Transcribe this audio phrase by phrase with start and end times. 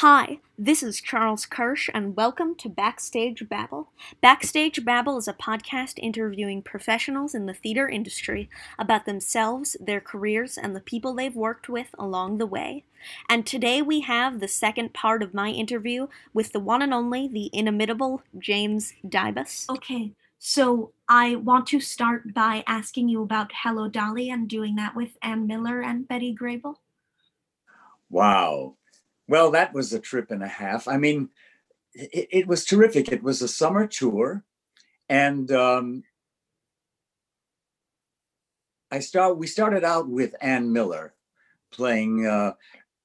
[0.00, 3.90] Hi, this is Charles Kirsch, and welcome to Backstage Babble.
[4.22, 10.56] Backstage Babble is a podcast interviewing professionals in the theater industry about themselves, their careers,
[10.56, 12.84] and the people they've worked with along the way.
[13.28, 17.28] And today we have the second part of my interview with the one and only,
[17.28, 19.68] the inimitable James Dybas.
[19.68, 24.96] Okay, so I want to start by asking you about Hello Dolly and doing that
[24.96, 26.76] with Ann Miller and Betty Grable.
[28.08, 28.76] Wow.
[29.30, 30.88] Well, that was a trip and a half.
[30.88, 31.28] I mean,
[31.94, 33.12] it, it was terrific.
[33.12, 34.42] It was a summer tour,
[35.08, 36.02] and um,
[38.90, 39.38] I start.
[39.38, 41.14] We started out with Ann Miller
[41.70, 42.54] playing uh,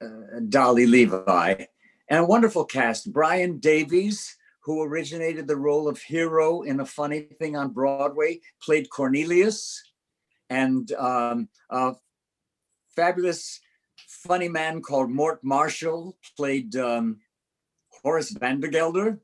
[0.02, 1.66] uh, Dolly Levi,
[2.10, 3.14] and a wonderful cast.
[3.14, 8.90] Brian Davies, who originated the role of hero in A Funny Thing on Broadway, played
[8.90, 9.80] Cornelius,
[10.50, 11.94] and um, a
[12.96, 13.60] fabulous
[14.26, 17.18] funny man called Mort Marshall played um,
[18.02, 19.20] Horace Vandergelder,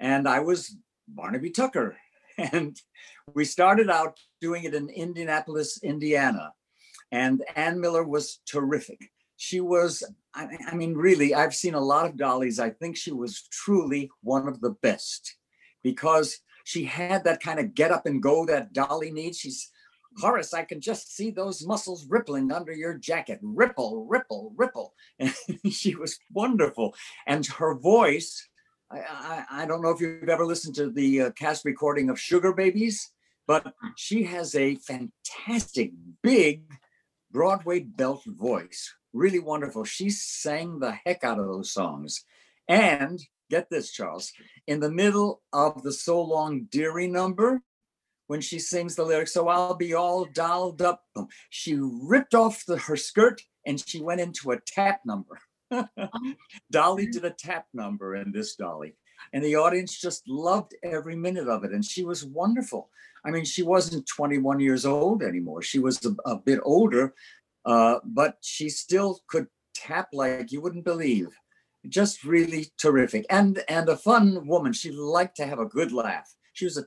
[0.00, 1.96] and I was Barnaby Tucker.
[2.52, 2.80] And
[3.34, 6.52] we started out doing it in Indianapolis, Indiana.
[7.10, 9.10] And Ann Miller was terrific.
[9.36, 10.04] She was,
[10.36, 12.60] I, I mean, really, I've seen a lot of dollies.
[12.60, 15.34] I think she was truly one of the best
[15.82, 19.38] because she had that kind of get up and go that dolly needs.
[19.38, 19.72] She's
[20.16, 23.38] Horace, I can just see those muscles rippling under your jacket.
[23.42, 24.94] Ripple, ripple, ripple.
[25.18, 25.34] And
[25.72, 26.94] she was wonderful.
[27.26, 28.48] And her voice,
[28.90, 32.18] I, I, I, don't know if you've ever listened to the uh, cast recording of
[32.18, 33.10] Sugar Babies,
[33.46, 35.92] but she has a fantastic,
[36.22, 36.62] big
[37.30, 38.94] Broadway belt voice.
[39.12, 39.84] Really wonderful.
[39.84, 42.24] She sang the heck out of those songs.
[42.66, 43.20] And
[43.50, 44.32] get this, Charles,
[44.66, 47.62] in the middle of the So Long Dearie number,
[48.28, 51.02] when she sings the lyrics, so I'll be all dolled up.
[51.50, 55.40] She ripped off the, her skirt and she went into a tap number.
[56.70, 58.94] Dolly did a tap number in this Dolly.
[59.32, 61.72] And the audience just loved every minute of it.
[61.72, 62.90] And she was wonderful.
[63.24, 65.62] I mean, she wasn't 21 years old anymore.
[65.62, 67.14] She was a, a bit older,
[67.64, 71.28] uh, but she still could tap like you wouldn't believe.
[71.88, 73.24] Just really terrific.
[73.30, 74.72] And and a fun woman.
[74.72, 76.28] She liked to have a good laugh.
[76.52, 76.84] She was a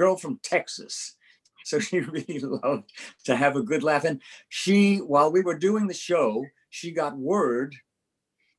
[0.00, 1.16] girl from Texas.
[1.64, 2.90] So she really loved
[3.24, 4.04] to have a good laugh.
[4.04, 7.74] And she, while we were doing the show, she got word,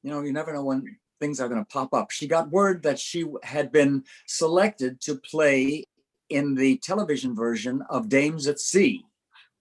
[0.04, 2.12] you know, you never know when things are going to pop up.
[2.12, 5.86] She got word that she had been selected to play
[6.30, 9.04] in the television version of Dames at Sea.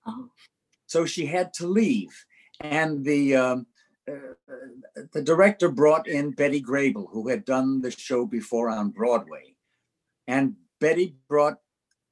[0.07, 0.29] Oh.
[0.87, 2.11] So she had to leave.
[2.61, 3.67] And the, um,
[4.11, 4.35] uh,
[5.13, 9.55] the director brought in Betty Grable, who had done the show before on Broadway.
[10.27, 11.59] And Betty brought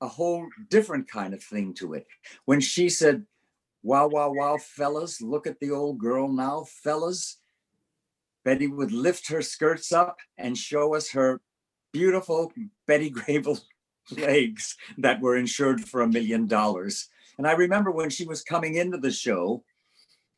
[0.01, 2.07] a whole different kind of thing to it.
[2.45, 3.27] When she said,
[3.83, 7.39] Wow, wow, wow, fellas, look at the old girl now, fellas.
[8.45, 11.41] Betty would lift her skirts up and show us her
[11.93, 12.53] beautiful
[12.87, 13.61] Betty Grable
[14.11, 17.09] legs that were insured for a million dollars.
[17.37, 19.63] And I remember when she was coming into the show,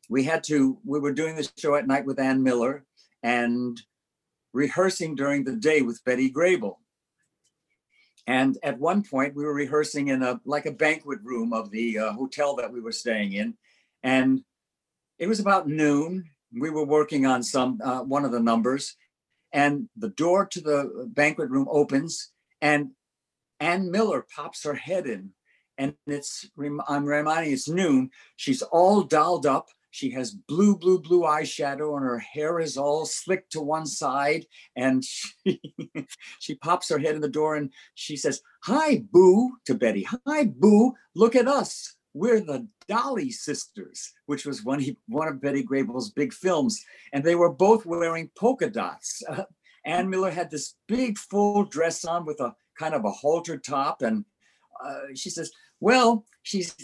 [0.09, 2.85] we had to, we were doing the show at night with Ann Miller
[3.23, 3.81] and
[4.53, 6.75] rehearsing during the day with Betty Grable.
[8.27, 11.97] And at one point, we were rehearsing in a like a banquet room of the
[11.97, 13.55] uh, hotel that we were staying in,
[14.03, 14.41] and
[15.17, 16.29] it was about noon.
[16.53, 18.95] We were working on some uh, one of the numbers,
[19.51, 22.91] and the door to the banquet room opens, and
[23.59, 25.31] Ann Miller pops her head in,
[25.77, 26.49] and it's
[26.87, 28.11] I'm reminding it's noon.
[28.35, 33.05] She's all dolled up she has blue, blue, blue eyeshadow, and her hair is all
[33.05, 34.45] slicked to one side.
[34.75, 35.61] And she,
[36.39, 40.07] she pops her head in the door and she says, Hi, Boo, to Betty.
[40.25, 41.95] Hi, Boo, look at us.
[42.13, 46.83] We're the Dolly Sisters, which was one, one of Betty Grable's big films.
[47.13, 49.21] And they were both wearing polka dots.
[49.27, 49.43] Uh,
[49.85, 54.03] Ann Miller had this big full dress on with a kind of a halter top.
[54.03, 54.25] And
[54.83, 56.75] uh, she says, Well, she's,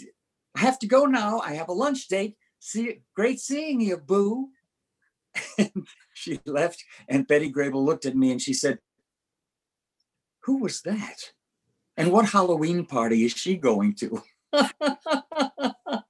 [0.56, 1.38] I have to go now.
[1.38, 4.48] I have a lunch date see, great seeing you, boo.
[5.58, 8.78] And she left, and Betty Grable looked at me and she said,
[10.44, 11.32] Who was that?
[11.96, 14.22] And what Halloween party is she going to?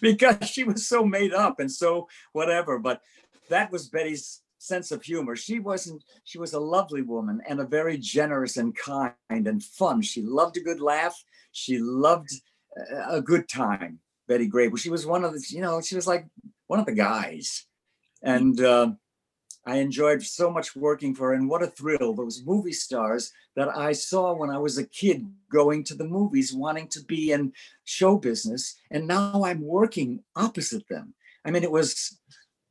[0.00, 2.78] because she was so made up and so whatever.
[2.78, 3.00] But
[3.48, 5.36] that was Betty's sense of humor.
[5.36, 10.02] She wasn't, she was a lovely woman and a very generous and kind and fun.
[10.02, 11.22] She loved a good laugh.
[11.52, 12.30] She loved
[12.78, 14.78] uh, a good time, Betty Grable.
[14.78, 16.26] She was one of the, you know, she was like
[16.66, 17.66] one of the guys.
[18.22, 18.92] And uh,
[19.66, 21.34] I enjoyed so much working for her.
[21.34, 25.26] And what a thrill, those movie stars that I saw when I was a kid
[25.50, 27.52] going to the movies, wanting to be in
[27.84, 28.76] show business.
[28.90, 31.14] And now I'm working opposite them.
[31.44, 32.18] I mean, it was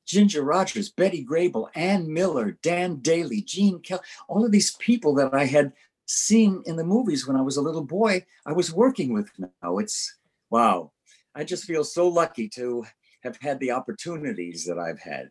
[0.05, 5.33] Ginger Rogers, Betty Grable, Ann Miller, Dan Dailey, Gene Kelly, all of these people that
[5.33, 5.73] I had
[6.05, 9.77] seen in the movies when I was a little boy, I was working with now.
[9.77, 10.15] It's
[10.49, 10.91] wow.
[11.35, 12.85] I just feel so lucky to
[13.23, 15.29] have had the opportunities that I've had.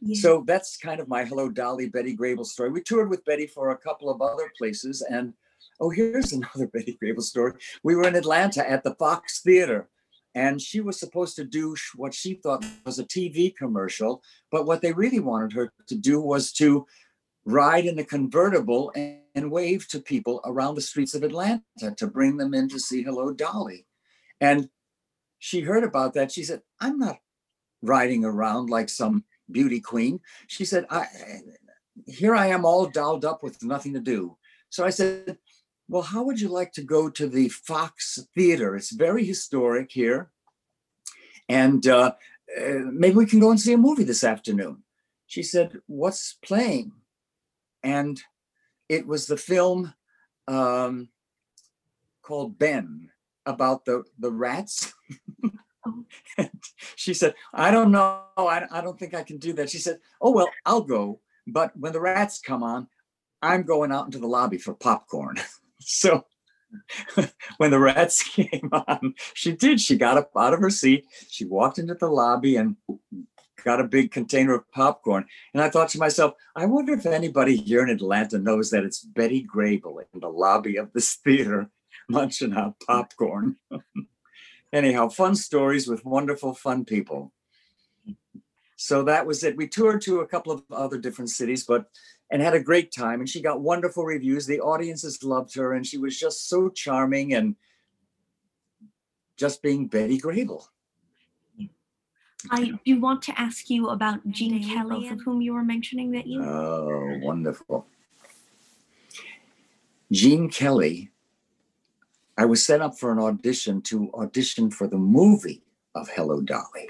[0.00, 0.20] Yeah.
[0.20, 2.70] So that's kind of my Hello Dolly Betty Grable story.
[2.70, 5.02] We toured with Betty for a couple of other places.
[5.02, 5.34] And
[5.80, 7.54] oh, here's another Betty Grable story.
[7.82, 9.88] We were in Atlanta at the Fox Theater
[10.34, 14.82] and she was supposed to do what she thought was a TV commercial, but what
[14.82, 16.86] they really wanted her to do was to
[17.44, 21.62] ride in a convertible and, and wave to people around the streets of Atlanta
[21.96, 23.86] to bring them in to see Hello Dolly.
[24.40, 24.68] And
[25.38, 26.32] she heard about that.
[26.32, 27.18] She said, I'm not
[27.82, 30.20] riding around like some beauty queen.
[30.46, 31.06] She said, I
[32.06, 34.36] here I am all dolled up with nothing to do.
[34.70, 35.38] So I said,
[35.88, 38.76] well, how would you like to go to the Fox Theater?
[38.76, 40.30] It's very historic here.
[41.48, 42.12] And uh,
[42.56, 44.82] uh, maybe we can go and see a movie this afternoon.
[45.26, 46.92] She said, What's playing?
[47.82, 48.20] And
[48.88, 49.94] it was the film
[50.46, 51.08] um,
[52.22, 53.10] called Ben
[53.48, 54.92] about the, the rats.
[55.86, 56.04] Oh.
[56.96, 58.20] she said, I don't know.
[58.36, 59.70] I, I don't think I can do that.
[59.70, 61.20] She said, Oh, well, I'll go.
[61.46, 62.88] But when the rats come on,
[63.40, 65.36] I'm going out into the lobby for popcorn.
[65.80, 66.26] so
[67.56, 69.80] when the rats came on, she did.
[69.80, 71.06] She got up out of her seat.
[71.28, 72.76] She walked into the lobby and
[73.64, 75.24] got a big container of popcorn.
[75.54, 79.00] And I thought to myself, I wonder if anybody here in Atlanta knows that it's
[79.02, 81.70] Betty Grable in the lobby of this theater
[82.08, 83.56] munching on popcorn.
[84.72, 87.32] Anyhow, fun stories with wonderful, fun people.
[88.76, 89.56] So that was it.
[89.56, 91.86] We toured to a couple of other different cities, but
[92.30, 93.20] and had a great time.
[93.20, 94.46] And she got wonderful reviews.
[94.46, 97.56] The audiences loved her, and she was just so charming and
[99.36, 100.66] just being Betty Grable.
[102.50, 106.26] I do want to ask you about Gene Kelly, of whom you were mentioning that
[106.26, 106.42] you.
[106.42, 107.86] Oh, wonderful.
[110.12, 111.10] Gene Kelly,
[112.38, 115.64] I was set up for an audition to audition for the movie
[115.96, 116.88] of Hello Dolly.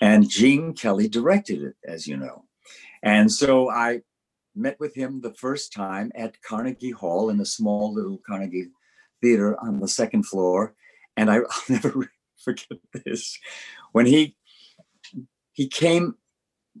[0.00, 2.44] And Gene Kelly directed it, as you know.
[3.02, 4.02] And so I
[4.54, 8.68] met with him the first time at Carnegie Hall in the small little Carnegie
[9.20, 10.76] Theater on the second floor.
[11.16, 13.36] And I, will never forget this.
[13.90, 14.36] When he
[15.52, 16.14] he came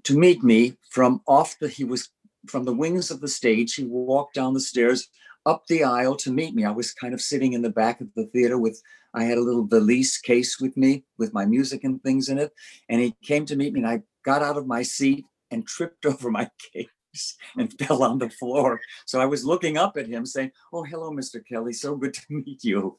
[0.04, 2.08] to meet me from off the he was
[2.46, 3.74] from the wings of the stage.
[3.74, 5.08] He walked down the stairs
[5.46, 6.64] up the aisle to meet me.
[6.64, 8.82] I was kind of sitting in the back of the theater with
[9.14, 12.52] I had a little valise case with me with my music and things in it.
[12.88, 16.06] And he came to meet me and I got out of my seat and tripped
[16.06, 18.80] over my case and fell on the floor.
[19.06, 21.44] So I was looking up at him saying, Oh, hello, Mr.
[21.44, 21.72] Kelly.
[21.72, 22.98] So good to meet you.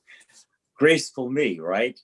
[0.76, 2.00] Graceful me, right?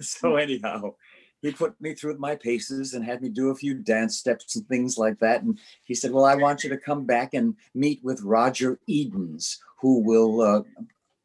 [0.00, 0.42] so, mm.
[0.42, 0.94] anyhow,
[1.42, 4.66] he put me through my paces and had me do a few dance steps and
[4.66, 5.42] things like that.
[5.42, 9.60] And he said, Well, I want you to come back and meet with Roger Edens,
[9.80, 10.62] who will uh,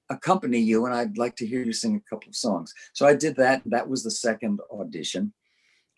[0.10, 0.86] accompany you.
[0.86, 2.74] And I'd like to hear you sing a couple of songs.
[2.94, 3.62] So I did that.
[3.66, 5.34] That was the second audition.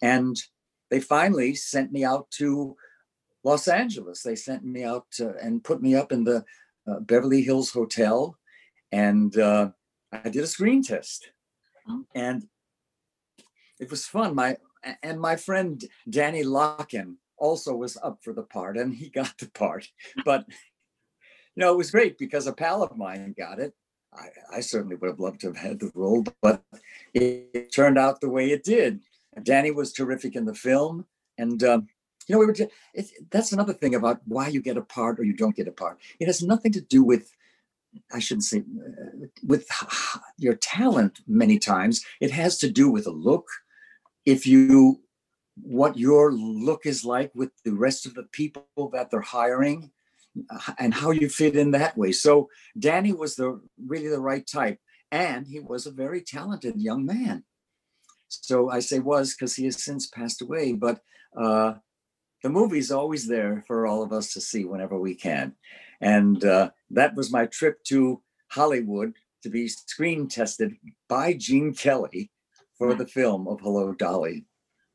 [0.02, 0.38] And
[0.90, 2.76] they finally sent me out to
[3.44, 4.22] Los Angeles.
[4.22, 6.46] They sent me out to, and put me up in the
[6.88, 8.38] uh, Beverly Hills Hotel,
[8.92, 9.70] and uh,
[10.12, 11.30] I did a screen test,
[11.90, 12.06] oh.
[12.14, 12.46] and
[13.80, 14.36] it was fun.
[14.36, 14.58] My
[15.02, 19.50] and my friend Danny Lockin also was up for the part, and he got the
[19.52, 19.88] part.
[20.26, 20.46] But
[21.62, 23.74] know, it was great because a pal of mine got it.
[24.14, 26.62] I, I certainly would have loved to have had the role, but
[27.14, 29.02] it, it turned out the way it did.
[29.42, 31.06] Danny was terrific in the film,
[31.38, 31.88] and um,
[32.28, 32.54] you know, we were.
[32.54, 32.72] Just,
[33.32, 35.98] that's another thing about why you get a part or you don't get a part.
[36.20, 37.32] It has nothing to do with,
[38.14, 39.68] I shouldn't say, uh, with
[40.38, 41.22] your talent.
[41.28, 43.48] Many times, it has to do with a look.
[44.26, 45.02] If you,
[45.56, 49.92] what your look is like with the rest of the people that they're hiring,
[50.80, 52.12] and how you fit in that way.
[52.12, 54.80] So Danny was the really the right type,
[55.12, 57.44] and he was a very talented young man.
[58.28, 61.00] So I say was because he has since passed away, but.
[61.38, 61.76] Uh,
[62.44, 65.54] the movie's always there for all of us to see whenever we can.
[66.02, 68.22] And uh, that was my trip to
[68.52, 69.14] Hollywood
[69.44, 70.76] to be screen tested
[71.08, 72.32] by Gene Kelly
[72.78, 74.46] for the film of Hello Dolly.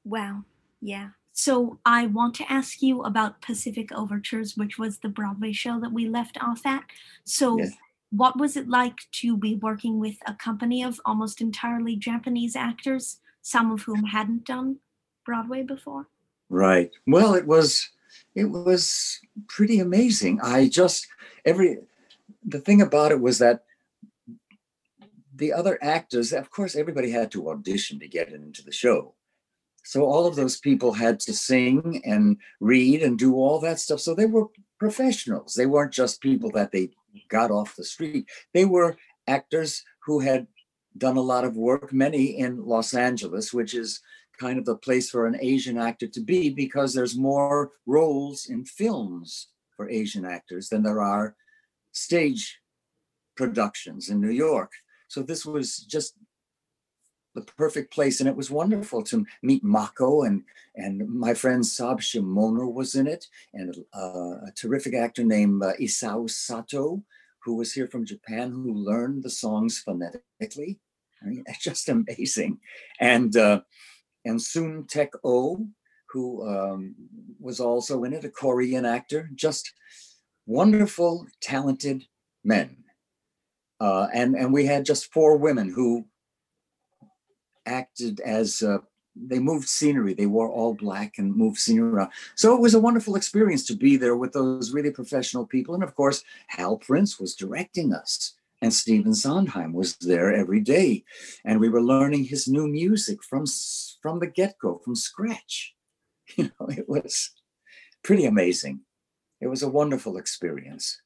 [0.04, 0.45] Wow.
[0.80, 1.11] Yeah.
[1.38, 5.92] So I want to ask you about Pacific Overtures, which was the Broadway show that
[5.92, 6.83] we left off at.
[7.23, 7.76] So Yes.
[8.11, 13.21] what was it like to be working with a company of almost entirely Japanese actors,
[13.40, 14.80] some of whom hadn't done
[15.25, 16.09] Broadway before?
[16.49, 16.90] Right.
[17.07, 17.88] Well, it was
[18.35, 20.40] it was pretty amazing.
[20.42, 21.07] I just
[21.45, 21.78] every
[22.45, 23.62] the thing about it was that
[25.33, 29.14] the other actors, of course, everybody had to audition to get into the show.
[29.88, 34.00] So all of those people had to sing and read and do all that stuff.
[34.00, 35.54] So they were professionals.
[35.54, 36.90] They weren't just people that they
[37.30, 38.28] got off the street.
[38.52, 40.47] They were actors who had
[40.99, 44.02] done a lot of work, many in Los Angeles, which is
[44.38, 48.66] kind of the place for an Asian actor to be because there's more roles in
[48.66, 51.35] films for Asian actors than there are
[51.92, 52.59] stage
[53.38, 54.71] productions in New York.
[55.09, 56.12] So this was just
[57.35, 60.42] the perfect place, and it was wonderful to meet Mako and
[60.76, 65.73] and my friend Sab Shimono was in it, and uh, a terrific actor named uh,
[65.80, 67.02] Isao Sato,
[67.42, 70.78] who was here from Japan, who learned the songs phonetically.
[71.23, 72.58] I mean, it's just amazing,
[73.00, 73.61] and uh,
[74.25, 75.66] and Soon Tek O,
[76.11, 76.94] who um,
[77.38, 79.73] was also in it, a Korean actor, just
[80.47, 82.04] wonderful, talented
[82.44, 82.78] men.
[83.80, 86.06] Uh, and and we had just four women who
[87.68, 88.78] acted as uh,
[89.14, 90.14] they moved scenery.
[90.14, 92.10] They wore all black and moved scenery around.
[92.34, 95.75] So it was a wonderful experience to be there with those really professional people.
[95.75, 101.04] And of course, Hal Prince was directing us, and Stephen Sondheim was there every day,
[101.44, 103.44] and we were learning his new music from
[104.02, 105.75] from the get go, from scratch.
[106.37, 107.30] You know, it was
[108.02, 108.80] pretty amazing.
[109.40, 111.00] It was a wonderful experience.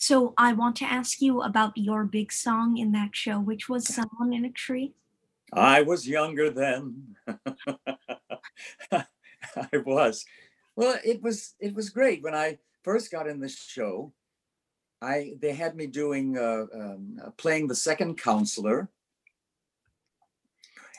[0.00, 3.92] So I want to ask you about your big song in that show, which was
[3.92, 4.94] Someone in a Tree.
[5.52, 7.16] I was younger then.
[8.92, 9.04] I
[9.84, 10.24] was.
[10.76, 14.12] Well, it was it was great when I first got in the show.
[15.02, 18.88] I they had me doing uh, um, uh, playing the second counselor,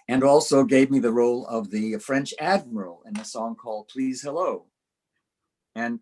[0.10, 4.22] and also gave me the role of the French admiral in a song called "Please
[4.22, 4.66] Hello,"
[5.74, 6.02] and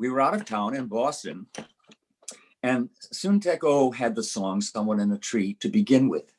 [0.00, 1.46] we were out of town in Boston,
[2.62, 6.32] and Sun Tek O had the song Someone in a Tree to begin with.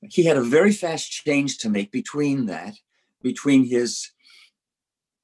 [0.00, 2.74] He had a very fast change to make between that,
[3.20, 4.10] between his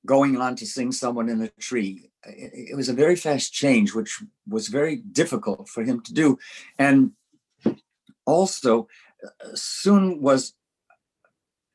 [0.04, 2.10] going on to sing Someone in a Tree.
[2.24, 6.38] It was a very fast change, which was very difficult for him to do.
[6.76, 7.12] And
[8.26, 8.88] also,
[9.54, 10.54] Sun was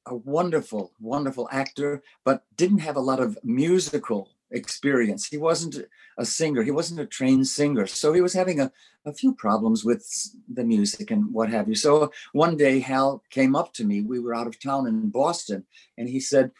[0.06, 5.28] a wonderful, wonderful actor, but didn't have a lot of musical experience.
[5.28, 5.78] He wasn't
[6.18, 7.88] a singer, he wasn't a trained singer.
[7.88, 8.72] So he was having a,
[9.06, 10.08] a few problems with
[10.52, 11.76] the music and what have you.
[11.76, 14.02] So one day, Hal came up to me.
[14.02, 15.66] We were out of town in Boston,
[15.98, 16.52] and he said,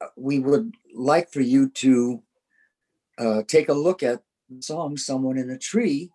[0.00, 2.22] "Uh, We would like for you to
[3.18, 6.10] uh, take a look at the song Someone in a Tree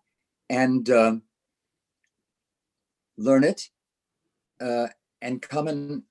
[0.50, 1.22] and um,
[3.16, 3.68] learn it
[4.60, 4.88] uh,
[5.20, 6.02] and come and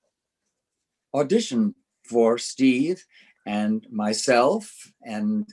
[1.14, 3.04] audition for Steve
[3.48, 5.48] and myself and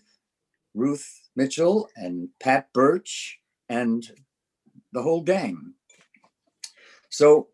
[0.74, 4.06] Ruth Mitchell and Pat Birch and
[4.92, 5.74] the whole gang.
[7.10, 7.48] So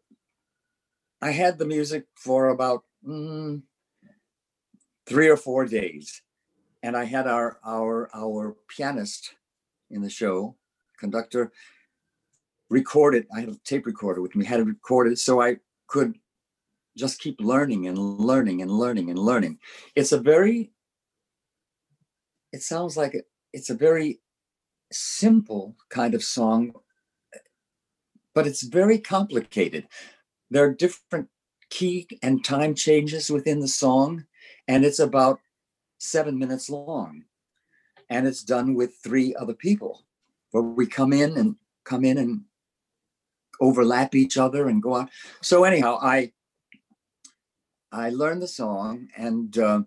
[1.21, 3.61] I had the music for about mm,
[5.05, 6.23] three or four days,
[6.81, 9.35] and I had our our our pianist
[9.91, 10.55] in the show,
[10.97, 11.51] conductor,
[12.69, 13.27] record it.
[13.35, 16.15] I had a tape recorder with me, had it recorded so I could
[16.97, 19.59] just keep learning and learning and learning and learning.
[19.95, 20.71] It's a very,
[22.51, 23.15] it sounds like
[23.53, 24.19] it's a very
[24.91, 26.73] simple kind of song,
[28.35, 29.87] but it's very complicated.
[30.49, 31.29] There are different
[31.69, 34.25] key and time changes within the song,
[34.67, 35.39] and it's about
[35.97, 37.23] seven minutes long.
[38.09, 40.03] And it's done with three other people,
[40.51, 41.55] where we come in and
[41.85, 42.41] come in and
[43.61, 45.09] overlap each other and go out.
[45.41, 46.33] So anyhow, I
[47.91, 49.81] I learned the song and uh,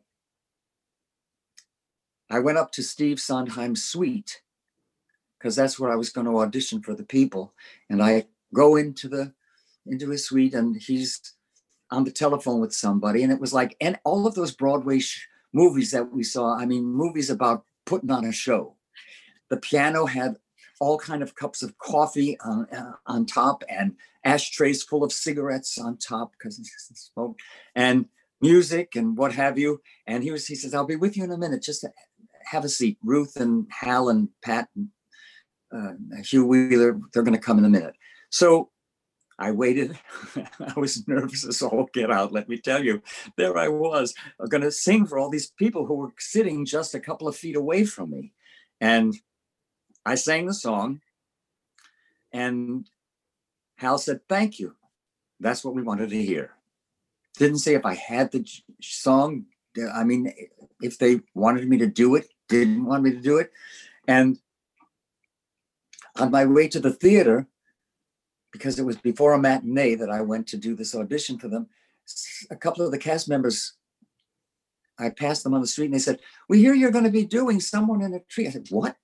[2.31, 4.43] I went up to Steve Sondheim's suite
[5.39, 7.55] because that's where I was going to audition for the people.
[7.89, 9.33] And I go into the
[9.87, 11.35] into his suite and he's
[11.91, 13.23] on the telephone with somebody.
[13.23, 16.65] And it was like, and all of those Broadway sh- movies that we saw, I
[16.65, 18.77] mean, movies about putting on a show.
[19.51, 20.37] The piano had
[20.85, 25.79] all kind of cups of coffee on, uh, on top and ashtrays full of cigarettes
[25.79, 27.38] on top because it's smoke
[27.75, 28.05] and
[28.43, 29.81] music and what have you.
[30.07, 31.62] And he was, he says, I'll be with you in a minute.
[31.62, 31.87] Just
[32.50, 32.99] have a seat.
[33.03, 34.88] Ruth and Hal and Pat and
[35.75, 37.95] uh, Hugh Wheeler, they're going to come in a minute.
[38.29, 38.69] So
[39.38, 39.99] I waited.
[40.37, 43.03] I was nervous as all get out, let me tell you.
[43.38, 44.14] There I was,
[44.50, 47.57] going to sing for all these people who were sitting just a couple of feet
[47.57, 48.35] away from me.
[48.83, 49.14] And
[50.07, 51.01] I sang the song,
[52.33, 52.89] and
[53.77, 54.75] Hal said, Thank you.
[55.41, 56.53] That's what we wanted to hear.
[57.39, 58.49] Didn't say if I had the
[58.81, 59.47] song.
[59.93, 60.33] I mean,
[60.81, 63.51] if they wanted me to do it, didn't want me to do it.
[64.07, 64.39] And
[66.17, 67.49] on my way to the theater,
[68.53, 71.67] because it was before a matinee that I went to do this audition for them,
[72.51, 73.73] a couple of the cast members,
[74.97, 77.25] I passed them on the street and they said, We hear you're going to be
[77.25, 78.47] doing someone in a tree.
[78.47, 78.97] I said, What?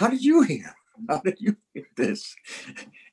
[0.00, 0.74] How did you hear?
[1.10, 2.34] How did you hear this?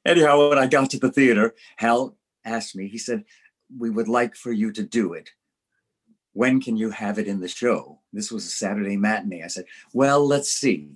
[0.06, 2.16] Anyhow, when I got to the theater, Hal
[2.46, 3.26] asked me, he said,
[3.78, 5.32] We would like for you to do it.
[6.32, 8.00] When can you have it in the show?
[8.14, 9.44] This was a Saturday matinee.
[9.44, 10.92] I said, Well, let's see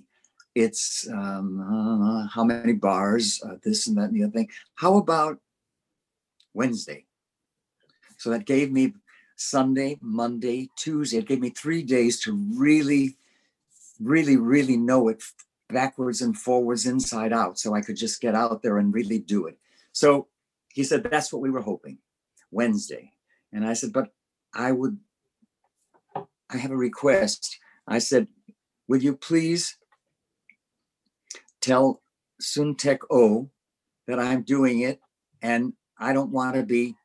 [0.54, 4.48] it's um, uh, how many bars, uh, this and that and the other thing.
[4.74, 5.40] How about
[6.54, 7.04] Wednesday?
[8.16, 8.94] So that gave me
[9.36, 11.18] Sunday, Monday, Tuesday.
[11.18, 13.16] It gave me three days to really,
[14.00, 15.22] really, really know it
[15.72, 17.58] backwards and forwards, inside out.
[17.58, 19.58] So I could just get out there and really do it.
[19.92, 20.28] So
[20.72, 21.98] he said, That's what we were hoping,
[22.50, 23.12] Wednesday.
[23.52, 24.12] And I said, But
[24.54, 24.98] I would,
[26.14, 27.58] I have a request.
[27.86, 28.28] I said,
[28.88, 29.76] Will you please
[31.60, 32.02] tell
[32.40, 33.50] Soon-Tek Oh
[34.06, 35.00] that I'm doing it
[35.40, 36.96] and I don't want to be,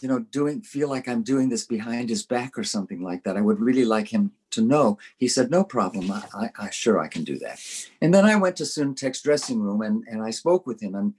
[0.00, 3.36] you know, doing feel like I'm doing this behind his back or something like that.
[3.36, 4.98] I would really like him to know.
[5.18, 6.10] He said, no problem.
[6.10, 7.60] I, I, I sure I can do that.
[8.00, 11.14] And then I went to Soon-Tek's dressing room and, and I spoke with him and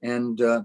[0.00, 0.62] and uh,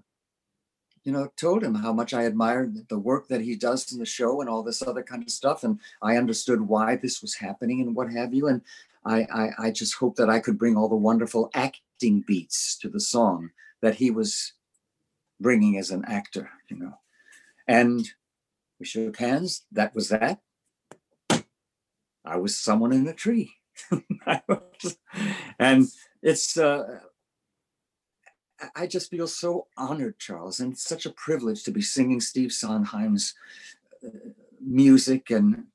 [1.03, 4.05] you know told him how much I admired the work that he does in the
[4.05, 5.63] show and all this other kind of stuff.
[5.63, 8.47] And I understood why this was happening and what have you.
[8.47, 8.61] And
[9.05, 12.89] I, I, I just hope that I could bring all the wonderful acting beats to
[12.89, 13.51] the song
[13.81, 14.53] that he was
[15.39, 16.97] bringing as an actor, you know.
[17.67, 18.07] And
[18.79, 19.65] we shook hands.
[19.71, 20.39] That was that.
[22.25, 23.53] I was someone in a tree.
[25.59, 25.87] and
[26.21, 26.99] it's, uh,
[28.75, 32.53] I just feel so honored, Charles, and it's such a privilege to be singing Steve
[32.53, 33.33] Sondheim's
[34.05, 34.09] uh,
[34.61, 35.65] music and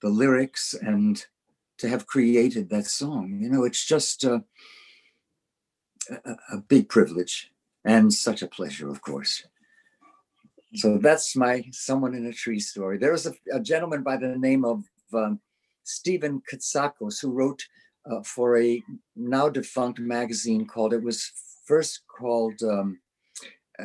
[0.00, 1.24] the lyrics and
[1.78, 3.38] to have created that song.
[3.40, 4.40] You know, it's just uh,
[6.10, 7.50] a, a, big privilege
[7.84, 9.46] and such a pleasure, of course.
[10.74, 12.98] So that's my someone in a tree story.
[12.98, 15.40] There was a, a gentleman by the name of um,
[15.82, 17.62] Stephen Katsakos who wrote
[18.08, 18.82] uh, for a
[19.16, 21.32] now defunct magazine called, it was
[21.64, 23.00] first called um,
[23.78, 23.84] uh,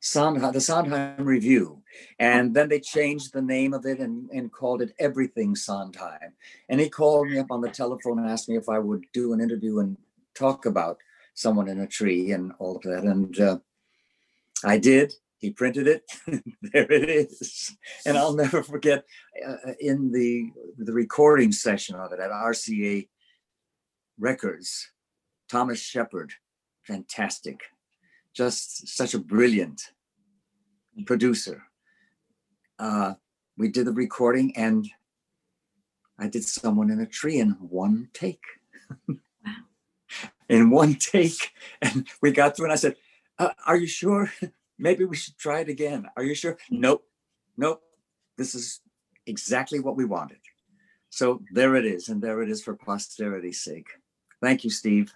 [0.00, 1.82] Sondheim, the Sondheim Review.
[2.18, 6.32] And then they changed the name of it and, and called it Everything Sondheim.
[6.68, 9.32] And he called me up on the telephone and asked me if I would do
[9.32, 9.96] an interview and
[10.34, 10.98] talk about
[11.34, 13.04] someone in a tree and all of that.
[13.04, 13.58] And uh,
[14.64, 15.14] I did.
[15.38, 16.02] He printed it.
[16.72, 17.76] there it is.
[18.06, 19.04] And I'll never forget
[19.46, 23.08] uh, in the the recording session of it at RCA
[24.18, 24.92] Records,
[25.48, 26.32] Thomas Shepard,
[26.86, 27.62] fantastic
[28.34, 29.82] just such a brilliant
[31.06, 31.64] producer.
[32.78, 33.14] Uh,
[33.58, 34.88] we did the recording and
[36.18, 38.42] I did someone in a tree in one take.
[40.52, 41.50] in one take.
[41.80, 42.96] And we got through and I said,
[43.38, 44.30] uh, Are you sure?
[44.78, 46.08] Maybe we should try it again.
[46.16, 46.56] Are you sure?
[46.70, 47.04] Nope.
[47.56, 47.82] Nope.
[48.36, 48.80] This is
[49.26, 50.38] exactly what we wanted.
[51.10, 52.08] So there it is.
[52.08, 53.86] And there it is for posterity's sake.
[54.40, 55.12] Thank you, Steve.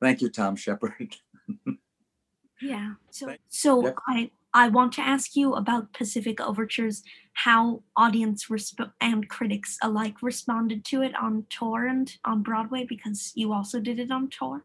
[0.00, 1.16] Thank you, Tom Shepard.
[2.60, 2.94] Yeah.
[3.10, 3.96] So so yep.
[4.08, 7.02] I I want to ask you about Pacific Overtures,
[7.34, 13.32] how audience resp- and critics alike responded to it on tour and on Broadway because
[13.34, 14.64] you also did it on tour.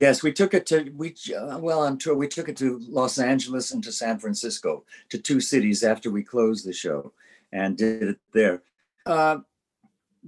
[0.00, 2.14] Yes, we took it to we uh, well on tour.
[2.14, 6.22] We took it to Los Angeles and to San Francisco, to two cities after we
[6.22, 7.12] closed the show,
[7.52, 8.62] and did it there.
[9.06, 9.38] Uh,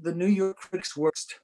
[0.01, 1.41] the New York critics worked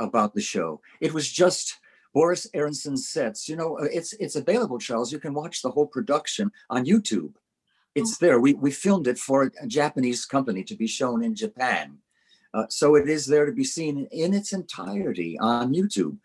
[0.00, 0.80] about the show.
[1.00, 1.78] It was just
[2.12, 3.48] Boris Aronson's sets.
[3.48, 5.12] You know, uh, it's it's available, Charles.
[5.12, 7.34] You can watch the whole production on YouTube.
[7.94, 8.16] It's oh.
[8.20, 8.40] there.
[8.40, 11.98] We we filmed it for a Japanese company to be shown in Japan.
[12.54, 16.18] Uh, so it is there to be seen in its entirety on YouTube.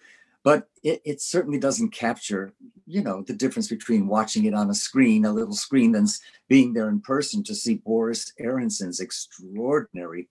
[0.43, 2.54] But it, it certainly doesn't capture,
[2.86, 6.08] you know, the difference between watching it on a screen, a little screen, than
[6.47, 10.30] being there in person to see Boris Aronson's extraordinary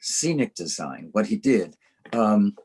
[0.00, 1.76] scenic design, what he did.
[2.12, 2.56] Um,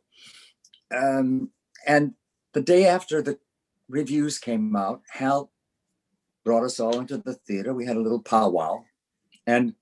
[0.96, 1.50] um,
[1.88, 2.14] and
[2.54, 3.40] the day after the
[3.88, 5.52] reviews came out, Hal
[6.44, 7.74] brought us all into the theater.
[7.74, 8.84] We had a little powwow.
[9.46, 9.74] And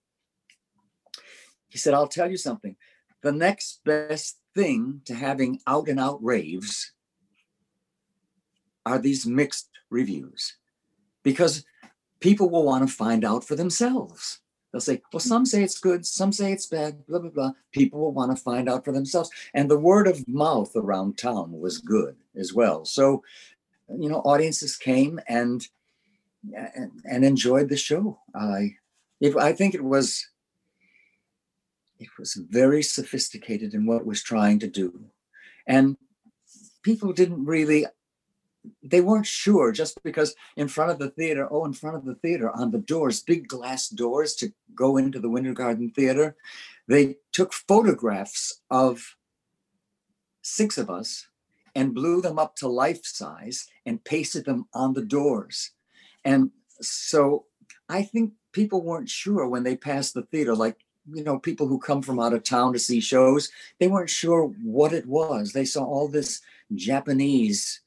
[1.68, 2.76] he said, I'll tell you something.
[3.24, 6.94] The next best thing to having out and out raves
[8.86, 10.58] are these mixed reviews
[11.24, 11.65] because
[12.20, 14.41] people will want to find out for themselves.
[14.75, 17.51] They'll say, well, some say it's good, some say it's bad, blah, blah, blah.
[17.71, 19.29] People will want to find out for themselves.
[19.53, 22.83] And the word of mouth around town was good as well.
[22.83, 23.23] So,
[23.88, 25.65] you know, audiences came and
[26.53, 28.19] and, and enjoyed the show.
[28.35, 28.75] I
[29.21, 30.27] it, I think it was
[31.97, 35.05] it was very sophisticated in what it was trying to do.
[35.65, 35.95] And
[36.83, 37.85] people didn't really
[38.83, 42.15] they weren't sure just because in front of the theater, oh, in front of the
[42.15, 46.35] theater on the doors, big glass doors to go into the Winter Garden Theater,
[46.88, 49.15] they took photographs of
[50.41, 51.27] six of us
[51.73, 55.71] and blew them up to life size and pasted them on the doors.
[56.23, 57.45] And so
[57.89, 60.77] I think people weren't sure when they passed the theater, like,
[61.11, 64.45] you know, people who come from out of town to see shows, they weren't sure
[64.63, 65.51] what it was.
[65.51, 66.41] They saw all this
[66.73, 67.81] Japanese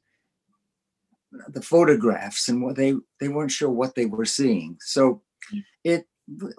[1.49, 5.21] the photographs and what they they weren't sure what they were seeing so
[5.53, 5.63] mm.
[5.85, 6.08] it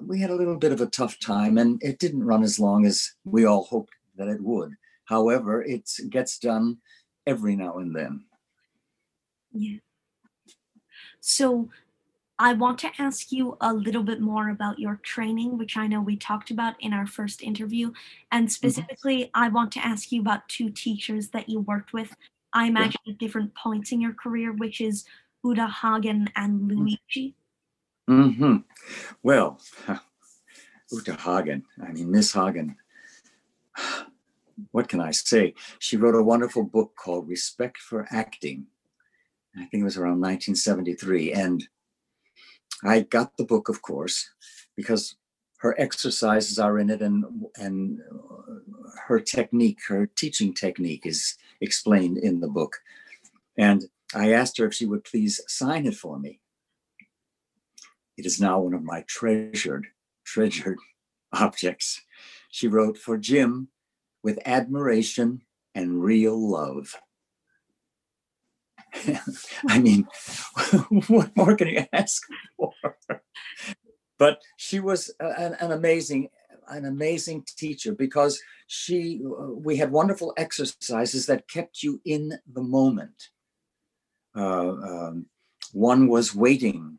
[0.01, 2.86] we had a little bit of a tough time and it didn't run as long
[2.86, 4.73] as we all hoped that it would
[5.05, 6.77] however it gets done
[7.27, 8.23] every now and then
[9.51, 9.77] yeah
[11.19, 11.69] so
[12.41, 15.99] I want to ask you a little bit more about your training, which I know
[15.99, 17.91] we talked about in our first interview.
[18.32, 18.51] And mm-hmm.
[18.51, 19.43] specifically, mm-hmm.
[19.43, 22.15] I want to ask you about two teachers that you worked with
[22.53, 25.05] I imagine at different points in your career, which is
[25.43, 26.69] Uta Hagen and mm.
[26.69, 26.99] Luigi.
[27.29, 27.36] Mm-hmm.
[28.10, 28.58] Mm-hmm.
[29.22, 29.62] Well,
[30.91, 32.76] Uta Hagen, I mean, Miss Hagen,
[34.72, 35.54] what can I say?
[35.78, 38.65] She wrote a wonderful book called Respect for Acting.
[39.56, 41.34] I think it was around 1973.
[41.34, 41.67] And
[42.84, 44.30] I got the book, of course,
[44.76, 45.15] because
[45.60, 47.26] her exercises are in it and
[47.58, 48.00] and
[49.08, 52.78] her technique her teaching technique is explained in the book
[53.58, 56.39] and i asked her if she would please sign it for me
[58.19, 59.88] it is now one of my treasured
[60.25, 60.77] treasured
[61.34, 62.01] objects
[62.51, 63.69] she wrote for jim
[64.23, 65.41] with admiration
[65.75, 66.95] and real love.
[69.67, 70.08] I mean
[71.08, 72.23] what more can you ask
[72.58, 72.73] for?
[74.17, 76.29] But she was an, an amazing
[76.67, 79.21] an amazing teacher because she
[79.55, 83.29] we had wonderful exercises that kept you in the moment.
[84.36, 85.25] Uh, um,
[85.71, 86.97] one was waiting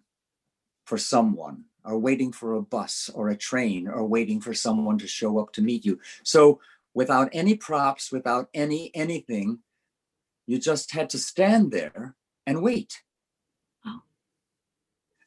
[0.90, 5.06] for someone or waiting for a bus or a train or waiting for someone to
[5.06, 6.58] show up to meet you so
[6.94, 9.60] without any props without any anything
[10.48, 13.02] you just had to stand there and wait
[13.86, 14.02] oh.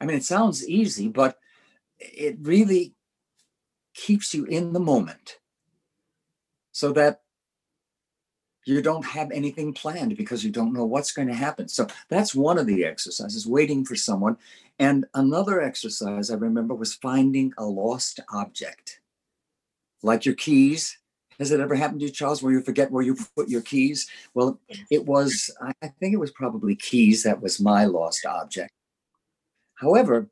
[0.02, 1.38] i mean it sounds easy but
[1.98, 2.94] it really
[3.94, 5.40] keeps you in the moment
[6.74, 7.22] so that
[8.66, 11.68] you don't have anything planned because you don't know what's going to happen.
[11.68, 14.38] So that's one of the exercises, waiting for someone.
[14.80, 19.02] And another exercise I remember was finding a lost object,
[20.02, 20.98] like your keys.
[21.40, 24.10] Has it ever happened to you, Charles, where you forget where you put your keys?
[24.34, 28.72] Well, it was, I think it was probably keys that was my lost object.
[29.76, 30.30] However,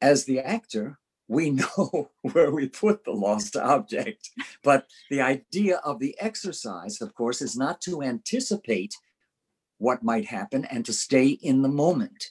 [0.00, 0.99] as the actor,
[1.30, 4.30] we know where we put the lost object.
[4.64, 8.96] But the idea of the exercise, of course, is not to anticipate
[9.78, 12.30] what might happen and to stay in the moment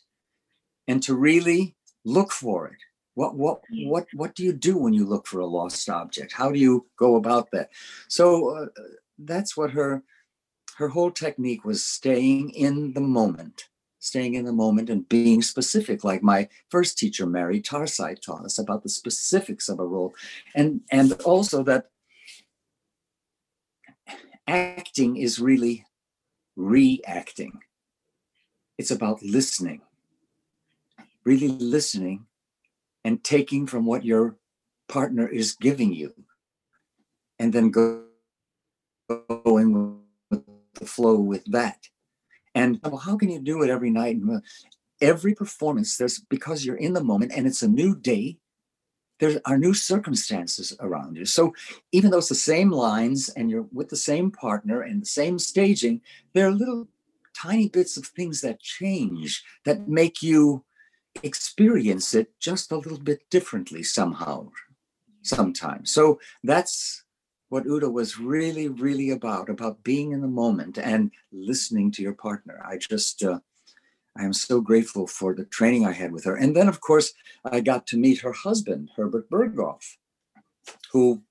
[0.86, 2.78] and to really look for it.
[3.16, 6.34] What what what what do you do when you look for a lost object?
[6.34, 7.70] How do you go about that?
[8.08, 8.66] So uh,
[9.18, 10.04] that's what her
[10.76, 16.04] her whole technique was staying in the moment staying in the moment and being specific
[16.04, 20.14] like my first teacher mary tarsite taught us about the specifics of a role.
[20.56, 21.90] And and also that
[24.48, 25.86] acting is really
[26.56, 27.60] reacting.
[28.78, 29.82] It's about listening
[31.30, 32.26] really listening
[33.04, 34.36] and taking from what your
[34.88, 36.12] partner is giving you
[37.38, 38.04] and then go,
[39.44, 40.00] going
[40.32, 40.42] with
[40.74, 41.88] the flow with that
[42.56, 44.18] and oh, well, how can you do it every night?
[44.30, 44.40] Uh,
[45.02, 48.38] every performance, there's because you're in the moment and it's a new day,
[49.20, 51.26] there are new circumstances around you.
[51.26, 51.54] So
[51.92, 55.40] even though it's the same lines and you're with the same partner and the same
[55.40, 56.02] staging,
[56.34, 56.88] there are little
[57.34, 60.64] tiny bits of things that change that make you
[61.24, 64.50] experience it just a little bit differently somehow
[65.22, 67.04] sometimes so that's
[67.50, 72.14] what Uta was really, really about, about being in the moment and listening to your
[72.14, 72.62] partner.
[72.66, 73.40] I just, uh,
[74.18, 76.36] I am so grateful for the training I had with her.
[76.36, 79.98] And then, of course, I got to meet her husband, Herbert Berghof,
[80.92, 81.24] who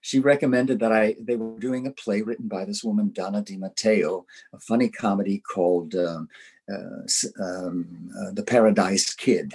[0.00, 3.56] she recommended that I they were doing a play written by this woman Donna Di
[3.56, 6.28] Matteo, a funny comedy called um,
[6.70, 9.54] uh, um, uh, The Paradise Kid,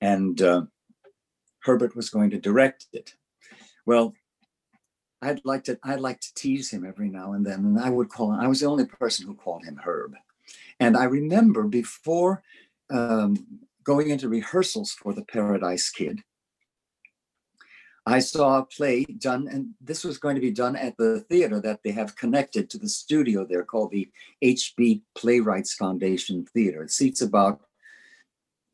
[0.00, 0.62] and uh,
[1.60, 3.14] Herbert was going to direct it.
[3.84, 4.14] Well,
[5.24, 8.08] I'd like to I'd like to tease him every now and then, and I would
[8.08, 8.40] call him.
[8.40, 10.14] I was the only person who called him Herb,
[10.78, 12.42] and I remember before
[12.90, 13.46] um,
[13.82, 16.22] going into rehearsals for The Paradise Kid,
[18.06, 21.60] I saw a play done, and this was going to be done at the theater
[21.60, 24.10] that they have connected to the studio there called the
[24.42, 26.82] HB Playwrights Foundation Theater.
[26.82, 27.60] It seats about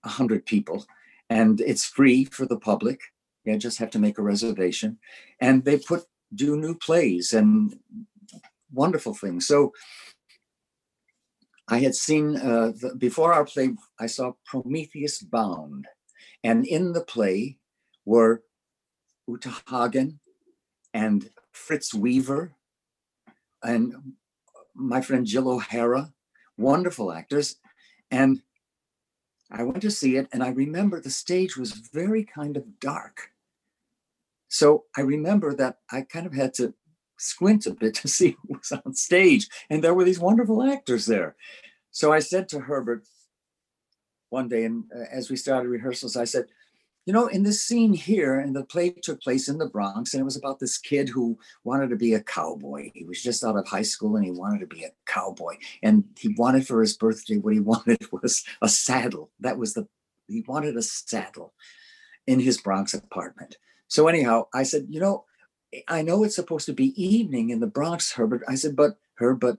[0.03, 0.85] 100 people,
[1.29, 3.01] and it's free for the public.
[3.45, 4.99] You just have to make a reservation.
[5.41, 7.79] And they put do new plays and
[8.73, 9.47] wonderful things.
[9.47, 9.73] So
[11.69, 15.87] I had seen uh, the, before our play, I saw Prometheus Bound,
[16.43, 17.59] and in the play
[18.05, 18.43] were
[19.29, 20.19] Uta Hagen
[20.93, 22.53] and Fritz Weaver
[23.63, 23.95] and
[24.75, 26.13] my friend Jill O'Hara,
[26.57, 27.57] wonderful actors.
[28.11, 28.43] And
[29.51, 33.31] I went to see it, and I remember the stage was very kind of dark.
[34.51, 36.75] So I remember that I kind of had to
[37.17, 41.07] squint a bit to see who was on stage, and there were these wonderful actors
[41.07, 41.37] there.
[41.91, 43.07] So I said to Herbert
[44.29, 46.47] one day, and uh, as we started rehearsals, I said,
[47.07, 50.21] you know, in this scene here, and the play took place in the Bronx, and
[50.21, 52.91] it was about this kid who wanted to be a cowboy.
[52.95, 55.57] He was just out of high school and he wanted to be a cowboy.
[55.83, 59.31] And he wanted for his birthday, what he wanted was a saddle.
[59.41, 59.89] That was the,
[60.29, 61.55] he wanted a saddle
[62.27, 63.57] in his Bronx apartment.
[63.91, 65.25] So, anyhow, I said, you know,
[65.87, 68.43] I know it's supposed to be evening in the Bronx, Herbert.
[68.49, 69.59] I said, but, Herb, but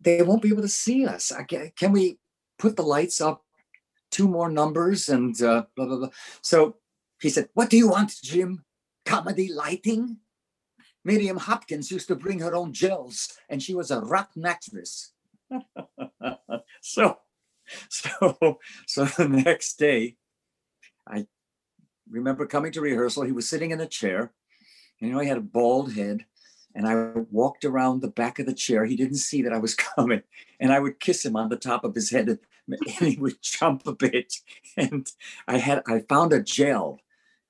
[0.00, 1.32] they won't be able to see us.
[1.48, 2.18] Can, can we
[2.58, 3.44] put the lights up
[4.12, 6.10] two more numbers and uh, blah, blah, blah.
[6.42, 6.76] So
[7.20, 8.64] he said, What do you want, Jim?
[9.04, 10.18] Comedy lighting?
[11.04, 15.12] Miriam Hopkins used to bring her own gels and she was a rotten actress.
[16.80, 17.18] so,
[17.88, 20.16] so, so the next day,
[21.08, 21.26] I
[22.10, 23.24] remember coming to rehearsal.
[23.24, 24.32] He was sitting in a chair.
[25.00, 26.26] And, you know, he had a bald head.
[26.74, 26.94] And I
[27.30, 28.86] walked around the back of the chair.
[28.86, 30.22] He didn't see that I was coming.
[30.60, 32.38] And I would kiss him on the top of his head
[32.68, 34.34] and he would jump a bit.
[34.76, 35.10] And
[35.48, 37.00] I had I found a gel,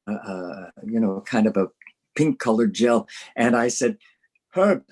[0.08, 1.68] uh, uh, you know, kind of a
[2.14, 3.98] pink colored gel, and I said,
[4.50, 4.84] Herb,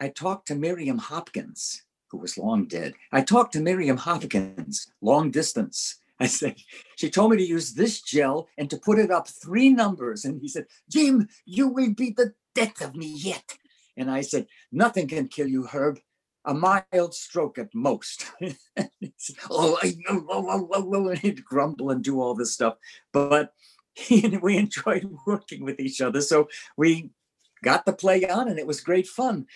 [0.00, 2.94] I talked to Miriam Hopkins, who was long dead.
[3.12, 5.98] I talked to Miriam Hopkins, long distance.
[6.22, 6.56] I said,
[6.96, 10.24] she told me to use this gel and to put it up three numbers.
[10.24, 13.56] And he said, Jim, you will be the death of me yet.
[13.96, 15.98] And I said, nothing can kill you, Herb
[16.44, 18.26] a mild stroke at most.
[19.50, 22.76] oh, I, oh, oh, oh, and he'd grumble and do all this stuff.
[23.12, 23.52] But
[23.94, 26.20] he and we enjoyed working with each other.
[26.20, 27.10] So we
[27.62, 29.46] got the play on and it was great fun.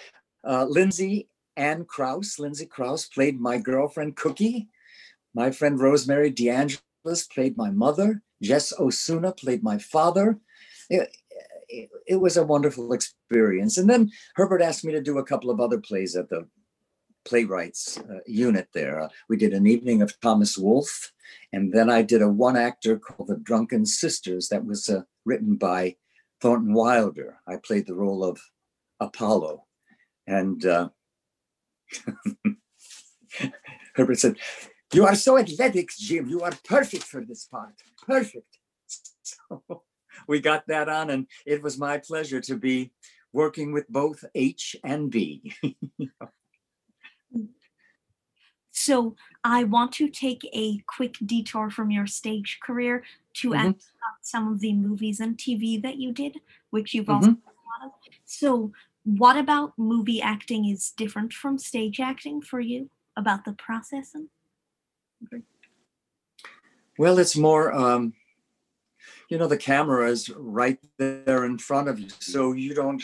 [0.46, 4.68] Uh, Lindsay Ann Krause, Lindsay Krause played my girlfriend Cookie.
[5.36, 8.22] My friend Rosemary DeAngelis played my mother.
[8.42, 10.38] Jess Osuna played my father.
[10.88, 11.14] It,
[11.68, 13.76] it, it was a wonderful experience.
[13.76, 16.48] And then Herbert asked me to do a couple of other plays at the
[17.26, 18.98] playwrights uh, unit there.
[18.98, 21.12] Uh, we did an evening of Thomas Wolfe,
[21.52, 25.56] and then I did a one actor called The Drunken Sisters that was uh, written
[25.56, 25.96] by
[26.40, 27.40] Thornton Wilder.
[27.46, 28.40] I played the role of
[29.00, 29.64] Apollo.
[30.26, 30.88] And uh,
[33.94, 34.36] Herbert said,
[34.96, 36.26] You are so athletic, Jim.
[36.26, 37.74] You are perfect for this part.
[38.06, 38.58] Perfect.
[39.22, 39.62] So
[40.26, 42.92] we got that on, and it was my pleasure to be
[43.30, 45.52] working with both H and B.
[48.78, 53.04] So I want to take a quick detour from your stage career
[53.40, 53.68] to mm-hmm.
[53.68, 57.48] ask about some of the movies and TV that you did, which you've also mm-hmm.
[57.48, 57.92] a lot of.
[58.26, 63.54] So what about movie acting is different from stage acting for you about the
[65.20, 65.44] processing?
[66.98, 68.14] Well, it's more, um,
[69.28, 73.02] you know, the camera is right there in front of you, so you don't,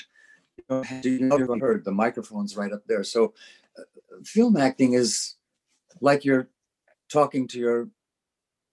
[0.56, 3.04] you don't have to, you know, heard the microphone's right up there.
[3.04, 3.34] So,
[3.78, 3.82] uh,
[4.24, 5.34] film acting is
[6.00, 6.48] like you're
[7.10, 7.88] talking to your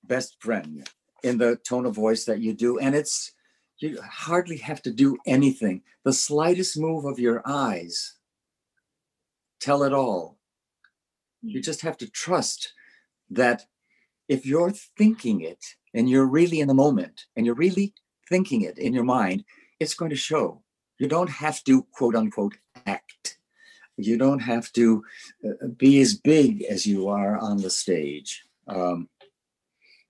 [0.03, 0.87] best friend
[1.23, 2.79] in the tone of voice that you do.
[2.79, 3.33] And it's,
[3.79, 5.81] you hardly have to do anything.
[6.03, 8.15] The slightest move of your eyes
[9.59, 10.37] tell it all.
[11.41, 12.73] You just have to trust
[13.29, 13.63] that
[14.27, 15.63] if you're thinking it
[15.93, 17.93] and you're really in the moment and you're really
[18.27, 19.43] thinking it in your mind,
[19.79, 20.61] it's going to show.
[20.97, 23.37] You don't have to, quote unquote, act.
[23.97, 25.03] You don't have to
[25.45, 28.43] uh, be as big as you are on the stage.
[28.67, 29.09] Um,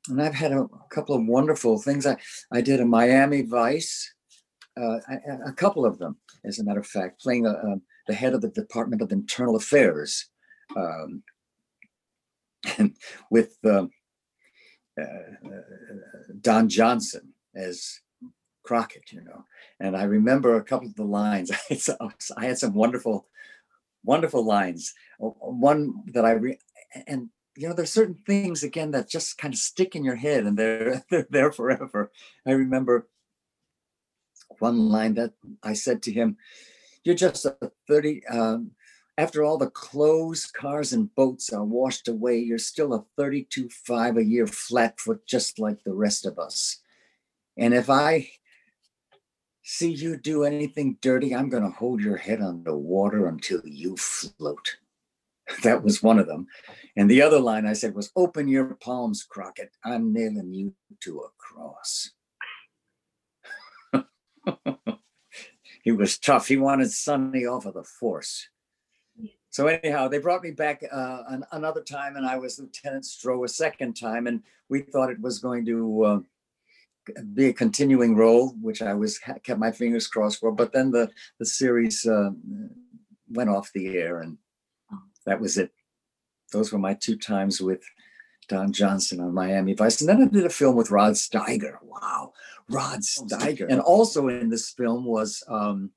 [0.08, 2.06] and I've had a, a, couple of wonderful things.
[2.06, 2.18] I,
[2.52, 4.14] I did a Miami Vice
[4.80, 7.76] uh, a, a, couple of them, as a matter of fact, playing a, a,
[8.08, 10.30] the head of the Department of Internal Affairs,
[10.76, 11.24] um,
[12.78, 12.96] and
[13.30, 13.92] with um,
[15.00, 15.62] uh, uh,
[16.42, 18.00] Don Johnson as
[18.64, 19.46] Crockett, you know.
[19.80, 21.52] And I remember a couple of the lines.
[22.38, 23.28] I had some wonderful,
[24.04, 24.94] wonderful lines.
[25.20, 26.60] One that I re-
[27.08, 30.46] and you know, there's certain things again that just kind of stick in your head
[30.46, 32.12] and they're they're there forever.
[32.46, 33.08] I remember
[34.60, 36.38] one line that I said to him,
[37.04, 38.26] "You're just a 30.
[38.28, 38.72] Um,
[39.20, 44.24] after all the clothes, cars, and boats are washed away, you're still a 32.5 a
[44.24, 46.78] year flatfoot, just like the rest of us.
[47.58, 48.30] And if I
[49.62, 53.98] see you do anything dirty, I'm going to hold your head under water until you
[53.98, 54.78] float."
[55.64, 56.46] That was one of them.
[56.96, 59.72] And the other line I said was, Open your palms, Crockett.
[59.84, 62.12] I'm nailing you to a cross.
[65.84, 66.48] he was tough.
[66.48, 68.48] He wanted Sonny off of the force.
[69.60, 73.44] So anyhow, they brought me back uh, an, another time, and I was Lieutenant Stroh
[73.44, 76.20] a second time, and we thought it was going to uh,
[77.34, 80.54] be a continuing role, which I was kept my fingers crossed for.
[80.54, 82.30] But then the the series uh,
[83.30, 84.38] went off the air, and
[85.26, 85.72] that was it.
[86.54, 87.84] Those were my two times with
[88.48, 90.00] Don Johnson on Miami Vice.
[90.00, 91.80] And then I did a film with Rod Steiger.
[91.84, 92.32] Wow,
[92.70, 93.68] Rod oh, Steiger.
[93.70, 95.92] And also in this film was um,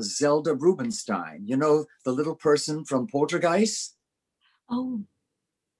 [0.00, 1.42] Zelda Rubinstein.
[1.44, 3.96] You know, the little person from Poltergeist?
[4.70, 5.02] Oh.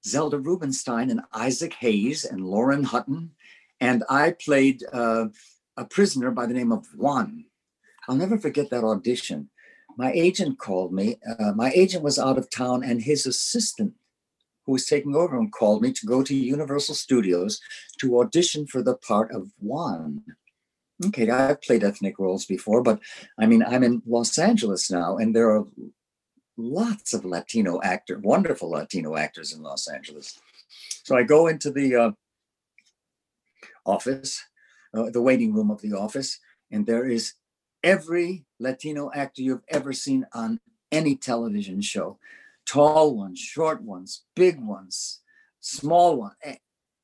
[0.05, 3.31] Zelda Rubinstein and Isaac Hayes and Lauren Hutton.
[3.79, 5.25] And I played uh,
[5.75, 7.45] a prisoner by the name of Juan.
[8.07, 9.49] I'll never forget that audition
[9.97, 11.17] my agent called me.
[11.27, 13.93] Uh, my agent was out of town, and his assistant,
[14.65, 17.59] who was taking over him, called me to go to Universal Studios
[17.99, 20.23] to audition for the part of Juan.
[21.05, 22.99] Okay, I've played ethnic roles before, but
[23.37, 25.65] I mean, I'm in Los Angeles now, and there are
[26.57, 30.39] lots of Latino actors, wonderful Latino actors in Los Angeles.
[31.03, 32.11] So I go into the uh,
[33.85, 34.43] office,
[34.93, 36.39] uh, the waiting room of the office,
[36.71, 37.33] and there is
[37.83, 40.59] every Latino actor you've ever seen on
[40.91, 42.17] any television show
[42.65, 45.21] tall ones, short ones, big ones,
[45.61, 46.35] small ones,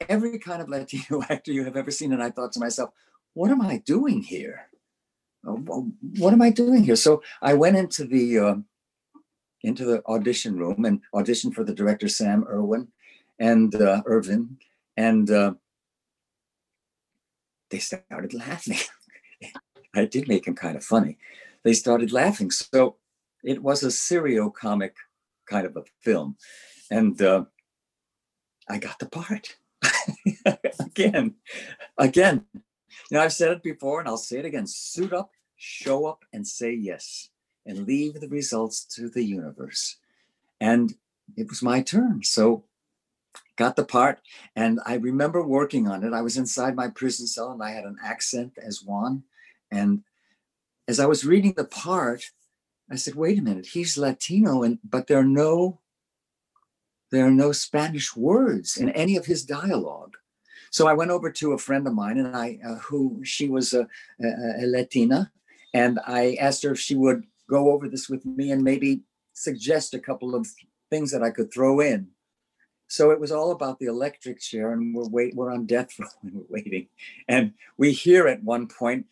[0.10, 2.12] every kind of Latino actor you have ever seen.
[2.12, 2.90] And I thought to myself,
[3.34, 4.68] what am I doing here?
[5.48, 5.52] Uh,
[6.18, 6.96] what am I doing here?
[6.96, 8.56] So I went into the uh,
[9.62, 12.90] into the audition room and auditioned for the director Sam Irwin
[13.40, 14.58] and uh, Irvin,
[14.98, 15.54] and uh,
[17.70, 18.78] they started laughing.
[19.96, 21.18] I did make him kind of funny.
[21.64, 22.52] They started laughing.
[22.52, 22.98] So
[23.44, 24.96] it was a serio comic
[25.46, 26.38] kind of a film.
[26.90, 27.46] And uh,
[28.70, 29.58] I got the part.
[30.80, 31.36] again,
[31.98, 32.46] again.
[33.10, 36.24] You know, I've said it before and I'll say it again suit up, show up,
[36.32, 37.30] and say yes,
[37.66, 39.98] and leave the results to the universe.
[40.60, 40.96] And
[41.36, 42.24] it was my turn.
[42.24, 42.66] So
[43.56, 44.20] got the part
[44.56, 47.84] and i remember working on it i was inside my prison cell and i had
[47.84, 49.24] an accent as Juan
[49.72, 50.04] and
[50.88, 52.32] as I was reading the part,
[52.92, 55.80] I said, wait a minute, he's Latino, and but there are no
[57.12, 60.18] there are no Spanish words in any of his dialogue.
[60.74, 63.74] So I went over to a friend of mine, and I uh, who she was
[63.74, 63.88] a,
[64.20, 65.32] a, a Latina,
[65.72, 69.02] and I asked her if she would go over this with me and maybe
[69.34, 70.48] suggest a couple of
[70.90, 72.08] things that I could throw in.
[72.88, 76.08] So it was all about the electric chair, and we're wait we're on death row
[76.24, 76.88] and we're waiting,
[77.28, 79.06] and we hear at one point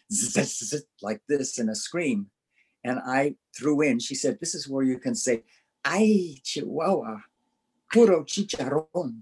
[1.04, 2.32] like this in a scream,
[2.84, 4.00] and I threw in.
[4.00, 5.44] She said, "This is where you can say,
[5.86, 7.20] ay Chihuahua,
[7.94, 9.22] puro chicharrón,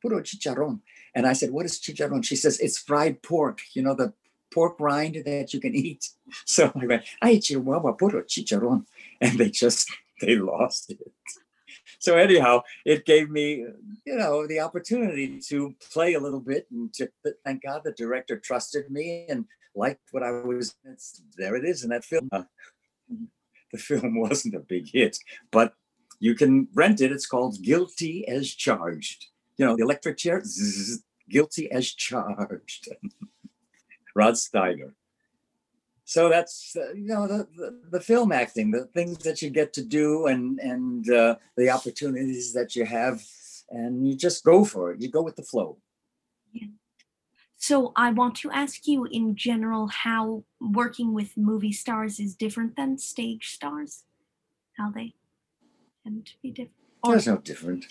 [0.00, 0.82] puro chicharrón."
[1.14, 3.60] And I said, "What is chicharrón?" She says, "It's fried pork.
[3.74, 4.12] You know the
[4.52, 6.08] pork rind that you can eat."
[6.46, 8.86] So I went, "Ay Chihuahua, puro chicharrón,"
[9.20, 10.98] and they just they lost it
[12.00, 13.66] so anyhow, it gave me,
[14.06, 17.10] you know, the opportunity to play a little bit, and to
[17.44, 20.74] thank God the director trusted me and liked what I was.
[20.84, 22.28] It's, there it is in that film.
[22.32, 22.44] Uh,
[23.72, 25.18] the film wasn't a big hit,
[25.50, 25.74] but
[26.20, 27.12] you can rent it.
[27.12, 29.26] It's called Guilty as Charged.
[29.60, 32.88] You know, the electric chair, zzz, guilty as charged.
[34.14, 34.94] Rod Steiger.
[36.06, 39.74] So that's uh, you know the, the, the film acting the things that you get
[39.74, 43.22] to do and and uh, the opportunities that you have
[43.68, 45.02] and you just go for it.
[45.02, 45.76] You go with the flow.
[46.54, 46.68] Yeah.
[47.68, 52.76] so i want to ask you in general how working with movie stars is different
[52.76, 54.04] than stage stars?
[54.78, 55.12] How they
[56.02, 56.72] tend to be different?
[57.04, 57.84] Or- there's no different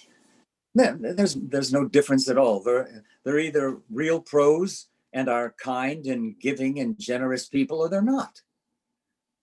[0.76, 6.40] there's there's no difference at all they're they're either real pros and are kind and
[6.40, 8.42] giving and generous people or they're not.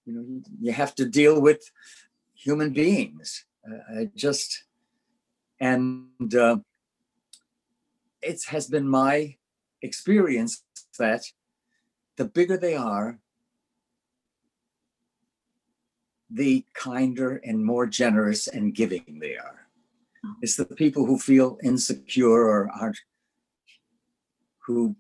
[0.05, 1.71] you know, you have to deal with
[2.35, 3.45] human beings.
[3.69, 4.65] Uh, I just,
[5.59, 6.59] and uh,
[8.23, 9.37] it has been my
[9.83, 10.63] experience
[10.99, 11.25] that
[12.17, 13.19] the bigger they are,
[16.31, 19.66] the kinder and more generous and giving they are.
[20.43, 22.99] It's the people who feel insecure or aren't,
[24.67, 24.97] who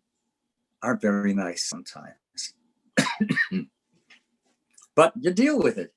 [0.82, 2.54] aren't very nice sometimes.
[4.94, 5.92] but you deal with it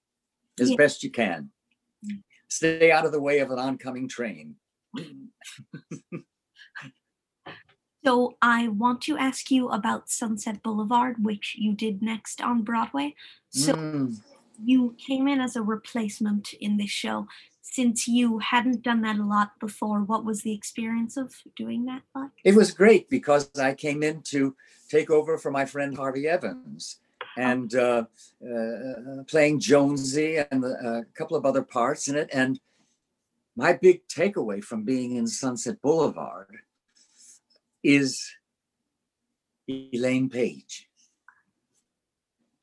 [0.60, 0.76] as yeah.
[0.76, 1.50] best you can.
[2.48, 4.56] Stay out of the way of an oncoming train.
[8.06, 13.14] so I want to ask you about Sunset Boulevard, which you did next on Broadway.
[13.50, 14.20] So mm.
[14.64, 17.28] you came in as a replacement in this show.
[17.72, 22.02] Since you hadn't done that a lot before, what was the experience of doing that
[22.16, 22.32] like?
[22.44, 24.56] It was great because I came in to
[24.90, 27.00] take over for my friend Harvey Evans
[27.38, 28.06] and uh,
[28.44, 32.30] uh, playing Jonesy and a couple of other parts in it.
[32.34, 32.60] And
[33.56, 36.58] my big takeaway from being in Sunset Boulevard
[37.84, 38.20] is
[39.68, 40.89] Elaine Paige.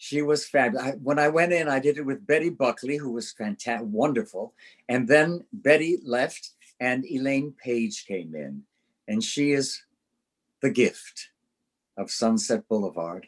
[0.06, 0.86] She was fabulous.
[0.86, 4.54] I, when I went in, I did it with Betty Buckley, who was fantastic, wonderful.
[4.88, 8.62] And then Betty left, and Elaine Paige came in,
[9.08, 9.82] and she is
[10.62, 11.30] the gift
[11.96, 13.26] of Sunset Boulevard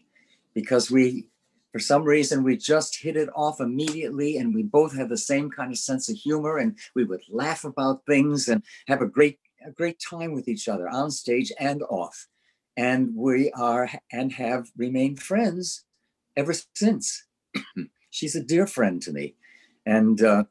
[0.55, 1.27] because we,
[1.73, 5.51] for some reason, we just hit it off immediately and we both had the same
[5.51, 9.41] kind of sense of humor and we would laugh about things and have a great,
[9.67, 12.29] a great time with each other on stage and off.
[12.77, 15.85] And we are and have remained friends
[16.39, 17.25] ever since.
[18.11, 19.35] She's a dear friend to me.
[19.85, 20.45] And uh,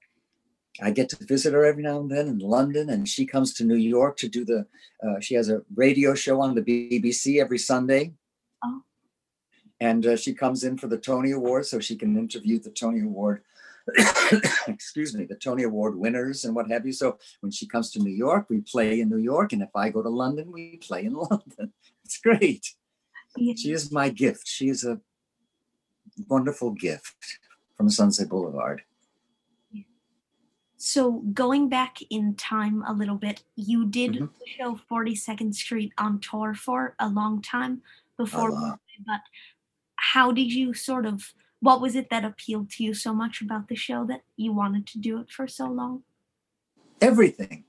[0.81, 3.63] I get to visit her every now and then in London, and she comes to
[3.63, 4.67] New York to do the.
[5.03, 8.13] Uh, she has a radio show on the BBC every Sunday.
[8.63, 8.81] Oh.
[9.79, 13.01] And uh, she comes in for the Tony Award so she can interview the Tony
[13.01, 13.43] Award,
[14.67, 16.93] excuse me, the Tony Award winners and what have you.
[16.93, 19.89] So when she comes to New York, we play in New York, and if I
[19.89, 21.73] go to London, we play in London.
[22.03, 22.73] It's great.
[23.35, 23.53] Yeah.
[23.55, 24.47] She is my gift.
[24.47, 24.99] She is a
[26.27, 27.39] wonderful gift
[27.75, 28.81] from Sunset Boulevard.
[30.77, 34.25] So going back in time a little bit, you did mm-hmm.
[34.45, 37.81] show 42nd Street on tour for a long time
[38.15, 39.21] before, uh, but
[39.95, 43.67] how did you sort of what was it that appealed to you so much about
[43.67, 46.03] the show that you wanted to do it for so long?
[47.01, 47.63] Everything.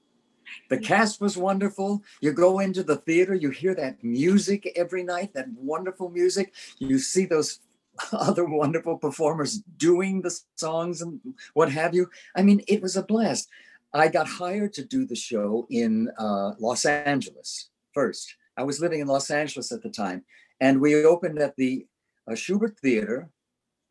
[0.68, 2.03] The cast was wonderful.
[2.20, 6.55] You go into the theater, you hear that music every night, that wonderful music.
[6.78, 7.61] You see those
[8.12, 11.20] other wonderful performers doing the songs and
[11.55, 12.11] what have you.
[12.36, 13.49] I mean, it was a blast.
[13.92, 18.36] I got hired to do the show in uh, Los Angeles first.
[18.57, 20.24] I was living in Los Angeles at the time,
[20.61, 21.86] and we opened at the
[22.28, 23.30] uh, Shubert Theater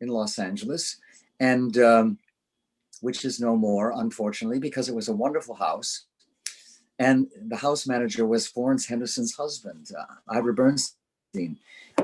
[0.00, 0.98] in Los Angeles,
[1.40, 2.18] and um,
[3.00, 6.04] which is no more, unfortunately, because it was a wonderful house.
[6.98, 11.58] And the house manager was Florence Henderson's husband, uh, Ira Bernstein.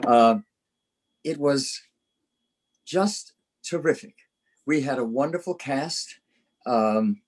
[0.06, 0.38] Uh,
[1.24, 1.80] it was
[2.84, 3.32] just
[3.62, 4.14] terrific.
[4.66, 6.18] We had a wonderful cast.
[6.66, 7.22] Um,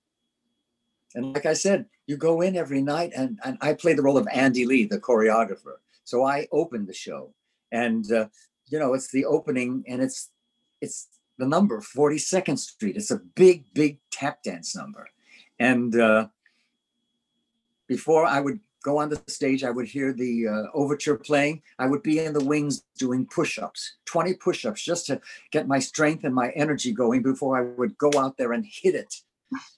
[1.14, 4.18] and like I said, you go in every night, and, and I play the role
[4.18, 5.76] of Andy Lee, the choreographer.
[6.04, 7.34] So I opened the show,
[7.72, 8.28] and uh,
[8.68, 10.30] you know it's the opening, and it's
[10.80, 12.96] it's the number 42nd Street.
[12.96, 15.08] It's a big, big tap dance number,
[15.58, 16.28] and uh,
[17.88, 21.60] before I would go on the stage, I would hear the uh, overture playing.
[21.76, 25.20] I would be in the wings doing push ups, 20 push ups, just to
[25.50, 28.94] get my strength and my energy going before I would go out there and hit
[28.94, 29.12] it.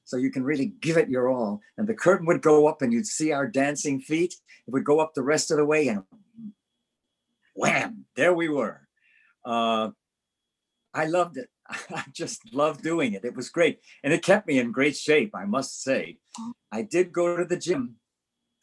[0.04, 1.62] So you can really give it your all.
[1.78, 4.34] And the curtain would go up and you'd see our dancing feet.
[4.66, 6.02] It would go up the rest of the way and
[7.54, 8.88] wham, there we were.
[9.42, 9.90] Uh,
[10.92, 11.48] I loved it.
[11.70, 13.24] I just loved doing it.
[13.24, 13.80] It was great.
[14.04, 16.18] And it kept me in great shape, I must say.
[16.70, 17.96] I did go to the gym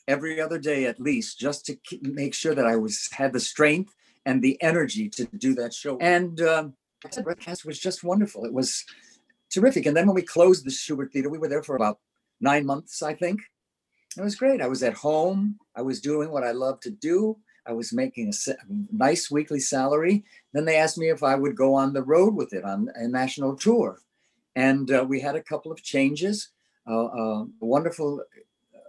[0.08, 3.93] every other day at least, just to make sure that I was had the strength
[4.26, 5.97] and the energy to do that show.
[5.99, 6.74] And um,
[7.24, 8.45] broadcast was just wonderful.
[8.45, 8.84] It was
[9.51, 9.86] terrific.
[9.86, 11.99] And then when we closed the Shubert Theater, we were there for about
[12.41, 13.41] nine months, I think.
[14.18, 14.62] It was great.
[14.62, 15.58] I was at home.
[15.76, 17.38] I was doing what I love to do.
[17.68, 18.53] I was making a
[18.91, 20.24] nice weekly salary.
[20.53, 23.08] Then they asked me if I would go on the road with it on a
[23.08, 23.99] national tour.
[24.56, 26.49] And uh, we had a couple of changes.
[26.88, 28.24] Uh, uh, a wonderful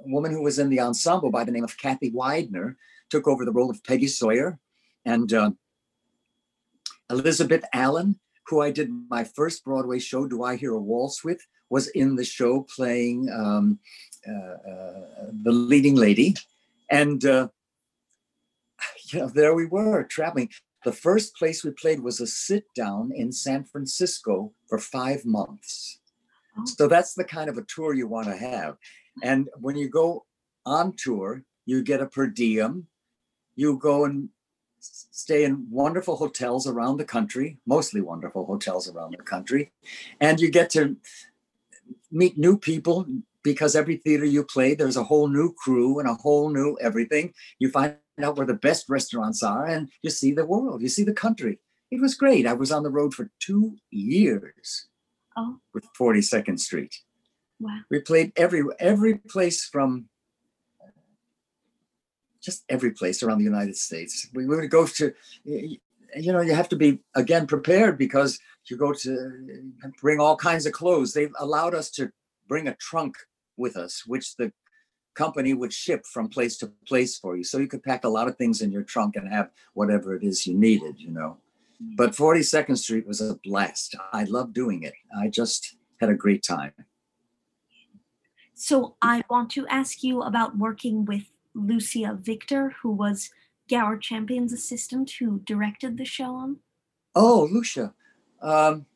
[0.05, 2.77] woman who was in the ensemble by the name of Kathy Widener
[3.11, 4.59] took over the role of Peggy Sawyer.
[5.05, 5.51] And uh,
[7.11, 11.41] Elizabeth Allen, who I did my first Broadway show, Do I Hear a Waltz with,
[11.71, 13.79] was in the show playing um,
[14.29, 16.35] uh, uh, the leading lady.
[16.91, 17.49] And, uh,
[19.13, 20.51] you know, there we were traveling.
[20.85, 26.01] the first place we played was a sit down in San Francisco for five months.
[26.59, 26.65] Oh.
[26.65, 28.77] So that's the kind of a tour you want to have.
[29.23, 30.25] And when you go
[30.65, 32.87] on tour, you get a per diem.
[33.55, 34.29] You go and
[34.81, 39.73] stay in wonderful hotels around the country, mostly wonderful hotels around the country.
[40.21, 40.97] And you get to
[42.11, 43.07] meet new people
[43.43, 47.33] because every theater you play, there's a whole new crew and a whole new everything.
[47.59, 51.05] You find out where the best restaurants are and you see the world, you see
[51.05, 51.61] the country.
[51.91, 52.47] It was great.
[52.47, 54.89] I was on the road for two years
[55.37, 55.61] oh.
[55.73, 56.97] with 42nd Street.
[57.61, 57.81] Wow.
[57.91, 60.09] We played every every place from
[62.43, 64.29] just every place around the United States.
[64.33, 65.13] We would go to,
[65.45, 65.79] you
[66.15, 70.73] know, you have to be again prepared because you go to bring all kinds of
[70.73, 71.13] clothes.
[71.13, 72.13] They've allowed us to
[72.49, 73.17] bring a trunk
[73.57, 74.53] with us, which the
[75.15, 77.43] company would ship from place to place for you.
[77.43, 80.23] So you could pack a lot of things in your trunk and have whatever it
[80.23, 81.39] is you needed, you know.
[81.83, 81.97] Mm.
[81.97, 83.97] But 42nd Street was a blast.
[84.13, 84.95] I loved doing it.
[85.19, 86.73] I just had a great time.
[88.59, 93.29] So I want to ask you about working with Lucia Victor, who was
[93.69, 96.57] Gower Champion's assistant who directed the show on.
[97.15, 97.93] Oh, Lucia.
[98.41, 98.87] Um,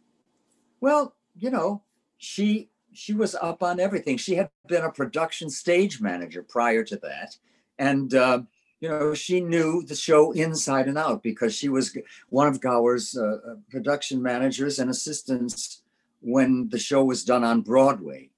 [0.81, 1.83] well, you know,
[2.17, 4.17] she she was up on everything.
[4.17, 7.37] She had been a production stage manager prior to that,
[7.79, 8.41] and uh,
[8.81, 11.95] you know she knew the show inside and out because she was
[12.31, 15.83] one of Gower's uh, uh, production managers and assistants
[16.21, 18.31] when the show was done on Broadway.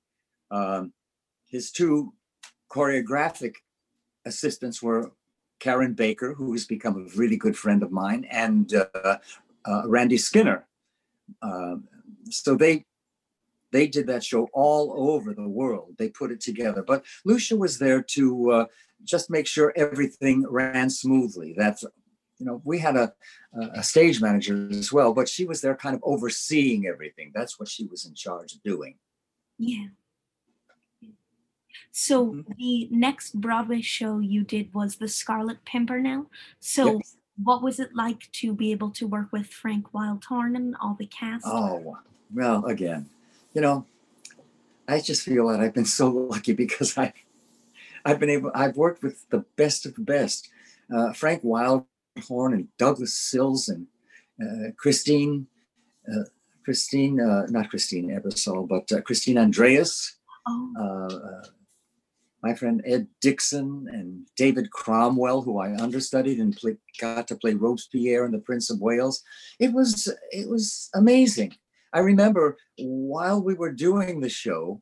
[0.50, 0.92] Um,
[1.52, 2.14] his two
[2.68, 3.56] choreographic
[4.24, 5.12] assistants were
[5.60, 9.18] Karin Baker, who has become a really good friend of mine, and uh,
[9.64, 10.66] uh, Randy Skinner.
[11.40, 11.86] Um,
[12.30, 12.84] so they
[13.70, 15.94] they did that show all over the world.
[15.98, 16.82] They put it together.
[16.82, 18.66] But Lucia was there to uh,
[19.04, 21.54] just make sure everything ran smoothly.
[21.56, 21.82] That's,
[22.38, 23.14] you know, we had a,
[23.74, 27.32] a stage manager as well, but she was there kind of overseeing everything.
[27.34, 28.96] That's what she was in charge of doing.
[29.58, 29.86] Yeah.
[31.90, 32.52] So mm-hmm.
[32.58, 36.30] the next Broadway show you did was The Scarlet Pimpernel.
[36.60, 37.16] So yes.
[37.42, 41.06] what was it like to be able to work with Frank Wildhorn and all the
[41.06, 41.44] cast?
[41.46, 41.98] Oh,
[42.32, 43.08] well, again,
[43.54, 43.86] you know,
[44.88, 47.12] I just feel that I've been so lucky because I,
[48.04, 50.48] I've been able, I've worked with the best of the best.
[50.94, 51.86] Uh, Frank Wildhorn
[52.52, 53.86] and Douglas Sills and
[54.40, 55.46] uh, Christine,
[56.10, 56.24] uh,
[56.64, 60.16] Christine, uh, not Christine Ebersole, but uh, Christine Andreas.
[60.46, 61.42] Oh.
[62.42, 67.54] My friend Ed Dixon and David Cromwell, who I understudied and play, got to play
[67.54, 69.22] Robespierre and the Prince of Wales.
[69.60, 71.54] It was it was amazing.
[71.92, 74.80] I remember while we were doing the show,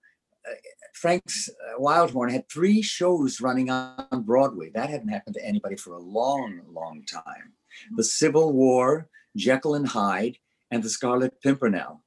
[0.48, 0.54] uh,
[0.94, 4.70] Frank's uh, Wildhorn had three shows running on Broadway.
[4.70, 7.52] That hadn't happened to anybody for a long, long time.
[7.96, 10.38] The Civil War, Jekyll and Hyde,
[10.70, 12.02] and the Scarlet Pimpernel.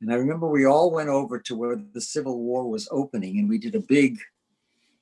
[0.00, 3.48] And I remember we all went over to where the Civil War was opening, and
[3.48, 4.18] we did a big,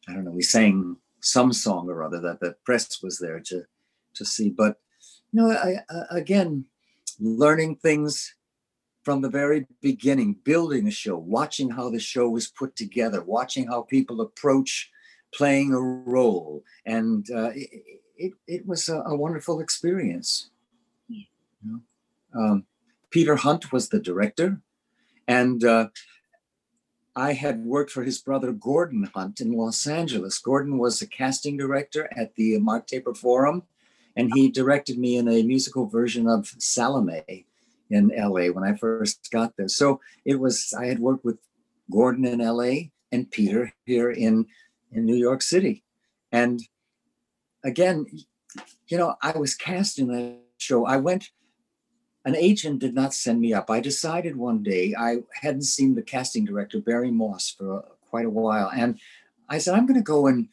[0.09, 3.65] I don't know, we sang some song or other that the press was there to
[4.15, 4.51] to see.
[4.51, 4.79] But
[5.33, 6.67] you know, I, uh, again,
[7.21, 8.35] learning things
[9.07, 13.69] from the very beginning, building a show, watching how the show was put together, watching
[13.69, 14.91] how people approach
[15.33, 16.65] playing a role.
[16.85, 17.71] And uh, it,
[18.17, 20.51] it, it, was a, a, wonderful experience.
[21.09, 21.23] Yeah.
[21.65, 21.71] You
[22.35, 22.41] know?
[22.41, 22.67] um,
[23.11, 24.61] Peter Hunt was the director.
[25.29, 25.91] And uh,
[27.17, 30.39] I had worked for his brother Gordon Hunt in Los Angeles.
[30.39, 33.63] Gordon was a casting director at the Mark Taper Forum,
[34.15, 37.47] and he directed me in a musical version of Salome
[37.89, 39.69] in LA when I first got there.
[39.69, 41.39] So it was I had worked with
[41.91, 44.47] Gordon in LA and Peter here in
[44.93, 45.85] in New York City.
[46.31, 46.61] And
[47.65, 48.05] again,
[48.89, 50.85] you know, I was cast in that show.
[50.85, 51.31] I went
[52.27, 53.71] an agent did not send me up.
[53.71, 58.31] I decided one day I hadn't seen the casting director Barry Moss for quite a
[58.31, 58.99] while and
[59.49, 60.49] I said I'm going to go and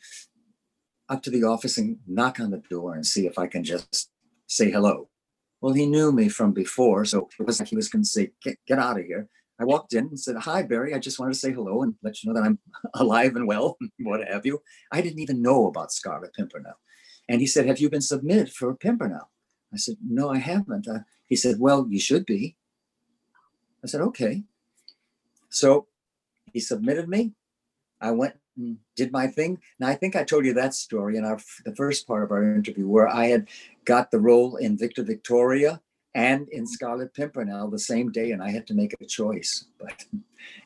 [1.10, 4.10] up to the office and knock on the door and see if I can just
[4.48, 5.10] say hello.
[5.62, 8.32] Well, he knew me from before, so it was like he was going to say,
[8.44, 9.30] get, get out of here.
[9.60, 10.94] I walked in and said, Hi, Barry.
[10.94, 12.60] I just wanted to say hello and let you know that I'm
[12.96, 14.62] alive and well, what have you.
[14.92, 16.74] I didn't even know about Scarlet Pimpernel.
[17.30, 19.30] And he said, Have you been submitted for Pimpernel?
[19.74, 20.88] I said, No, I haven't.
[20.88, 21.00] Uh,
[21.34, 22.56] he said, Well, you should be.
[23.84, 24.44] I said, Okay.
[25.50, 25.88] So
[26.54, 27.34] he submitted me.
[28.00, 29.58] I went and did my thing.
[29.80, 32.44] Now, I think I told you that story in our the first part of our
[32.44, 33.50] interview where I had
[33.84, 35.82] got the role in Victor Victoria
[36.14, 39.66] and in Scarlet Pimpernel the same day, and I had to make a choice.
[39.80, 40.06] But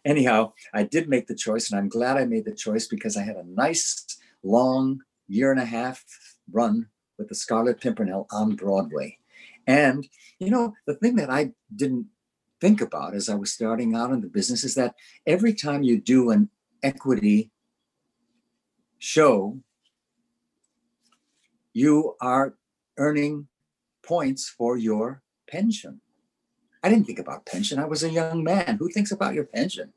[0.04, 3.24] anyhow, I did make the choice, and I'm glad I made the choice because I
[3.24, 5.00] had a nice, long
[5.30, 6.04] year and a half
[6.52, 6.88] run
[7.18, 9.18] with the Scarlet Pimpernel on Broadway.
[9.68, 10.08] And,
[10.40, 12.08] you know, the thing that I didn't
[12.60, 14.96] think about as I was starting out in the business is that
[15.28, 16.50] every time you do an
[16.82, 17.52] equity
[18.98, 19.60] show,
[21.74, 22.56] you are
[22.98, 23.48] earning
[24.02, 26.02] points for your pension.
[26.82, 27.78] I didn't think about pension.
[27.78, 28.78] I was a young man.
[28.80, 29.94] Who thinks about your pension?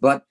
[0.00, 0.26] But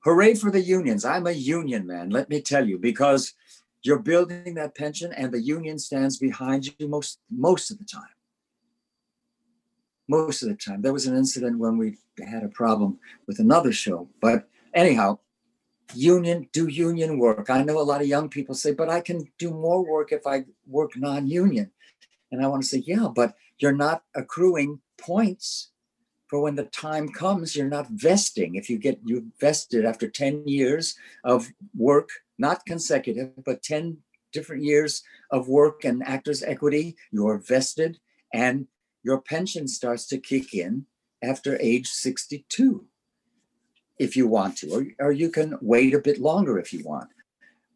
[0.00, 1.04] hooray for the unions.
[1.04, 3.34] I'm a union man, let me tell you, because
[3.82, 8.14] you're building that pension and the union stands behind you most most of the time.
[10.08, 10.82] Most of the time.
[10.82, 14.08] There was an incident when we had a problem with another show.
[14.20, 15.18] But anyhow,
[15.94, 17.50] union, do union work.
[17.50, 20.26] I know a lot of young people say, but I can do more work if
[20.26, 21.70] I work non-union.
[22.30, 25.70] And I want to say, yeah, but you're not accruing points
[26.32, 28.54] for when the time comes, you're not vesting.
[28.54, 32.08] If you get you vested after 10 years of work,
[32.42, 33.98] not consecutive, but 10
[34.32, 37.98] different years of work and actors equity, you're vested
[38.34, 38.66] and
[39.02, 40.86] your pension starts to kick in
[41.22, 42.84] after age 62
[43.98, 47.08] if you want to, or, or you can wait a bit longer if you want.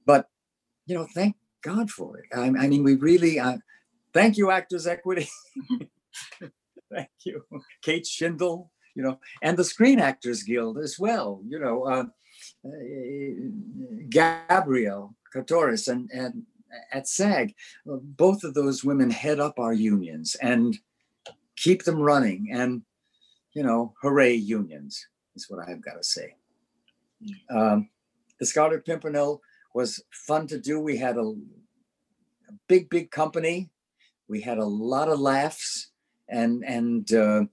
[0.05, 0.29] But,
[0.87, 2.25] you know, thank God for it.
[2.35, 3.59] I, I mean, we really, uh,
[4.13, 5.29] thank you, Actors Equity.
[6.93, 7.43] thank you,
[7.83, 12.05] Kate Shindle, you know, and the Screen Actors Guild as well, you know, uh,
[12.67, 16.43] uh, Gabrielle Carteris and, and
[16.93, 17.55] at SAG,
[17.85, 20.79] both of those women head up our unions and
[21.57, 22.49] keep them running.
[22.53, 22.83] And,
[23.55, 26.35] you know, hooray, unions is what I've got to say.
[27.51, 27.89] Um,
[28.39, 29.41] the Scarlet Pimpernel
[29.75, 30.79] was fun to do.
[30.81, 33.71] We had a, a, big, big company.
[34.29, 35.91] We had a lot of laughs,
[36.29, 37.45] and and uh,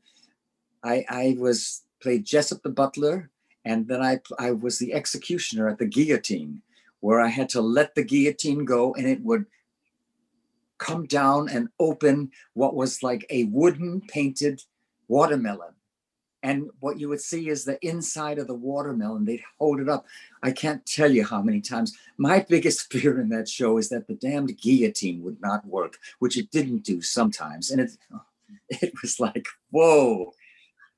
[0.84, 3.30] I I was played Jessup the butler,
[3.66, 6.62] and then I I was the executioner at the guillotine,
[7.00, 9.46] where I had to let the guillotine go, and it would
[10.78, 14.64] come down and open what was like a wooden painted
[15.08, 15.74] watermelon.
[16.42, 20.06] And what you would see is the inside of the watermelon they'd hold it up.
[20.42, 21.98] I can't tell you how many times.
[22.18, 26.38] My biggest fear in that show is that the damned guillotine would not work which
[26.38, 27.72] it didn't do sometimes.
[27.72, 27.92] And it
[28.70, 30.34] it was like whoa.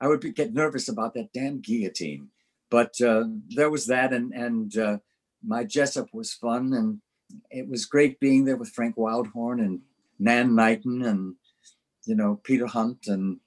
[0.01, 2.29] I would be, get nervous about that damn guillotine
[2.77, 3.23] but uh,
[3.57, 4.97] there was that and and uh,
[5.53, 6.89] my jessup was fun and
[7.59, 9.75] it was great being there with frank wildhorn and
[10.27, 11.21] nan knighton and
[12.09, 13.39] you know peter hunt and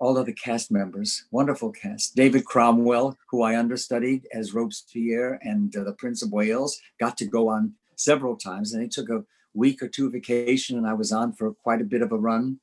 [0.00, 2.16] all of the cast members, wonderful cast.
[2.16, 7.26] David Cromwell, who I understudied as Robespierre and uh, the Prince of Wales, got to
[7.26, 11.12] go on several times, and he took a week or two vacation, and I was
[11.12, 12.60] on for quite a bit of a run.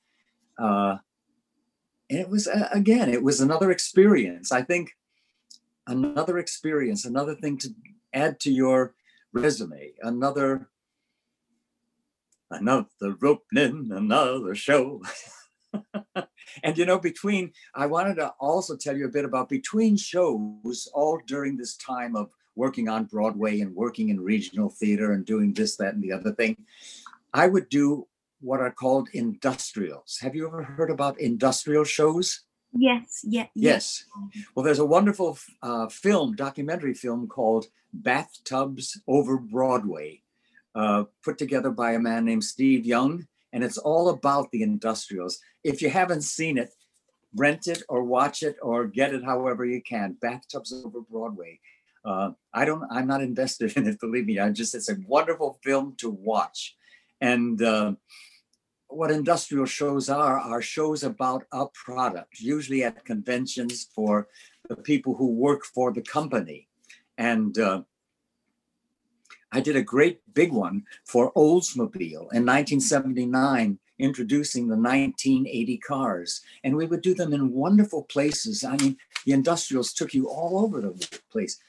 [0.57, 0.97] Uh,
[2.09, 4.51] and it was uh, again, it was another experience.
[4.51, 4.95] I think
[5.87, 7.69] another experience, another thing to
[8.13, 8.93] add to your
[9.33, 10.69] resume, another
[12.49, 12.87] another
[13.23, 15.01] opening, another show.
[16.63, 20.89] and you know, between, I wanted to also tell you a bit about between shows,
[20.93, 25.53] all during this time of working on Broadway and working in regional theater and doing
[25.53, 26.57] this, that, and the other thing,
[27.33, 28.07] I would do
[28.39, 30.19] what are called industrials.
[30.21, 32.41] Have you ever heard about industrial shows?
[32.73, 34.03] Yes, yeah, yes.
[34.25, 34.43] Yes.
[34.53, 40.21] Well, there's a wonderful uh, film, documentary film called Bathtubs Over Broadway,
[40.75, 45.39] uh, put together by a man named Steve Young and it's all about the industrials.
[45.63, 46.75] If you haven't seen it,
[47.35, 50.15] rent it or watch it or get it however you can.
[50.21, 51.59] Bathtubs over Broadway.
[52.05, 52.83] Uh, I don't.
[52.91, 53.99] I'm not invested in it.
[53.99, 54.39] Believe me.
[54.39, 54.75] I just.
[54.75, 56.75] It's a wonderful film to watch,
[57.21, 57.93] and uh,
[58.87, 64.27] what industrial shows are are shows about a product, usually at conventions for
[64.69, 66.67] the people who work for the company,
[67.17, 67.81] and uh,
[69.51, 76.41] I did a great big one for Oldsmobile in 1979, introducing the 1980 cars.
[76.63, 78.63] And we would do them in wonderful places.
[78.63, 81.59] I mean, the industrials took you all over the place.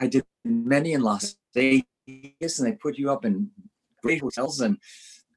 [0.00, 3.50] I did many in Las Vegas, and they put you up in
[4.02, 4.78] great hotels and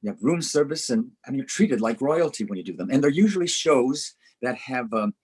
[0.02, 0.90] you have room service.
[0.90, 2.90] And mean, you're treated like royalty when you do them.
[2.90, 5.14] And they're usually shows that have um,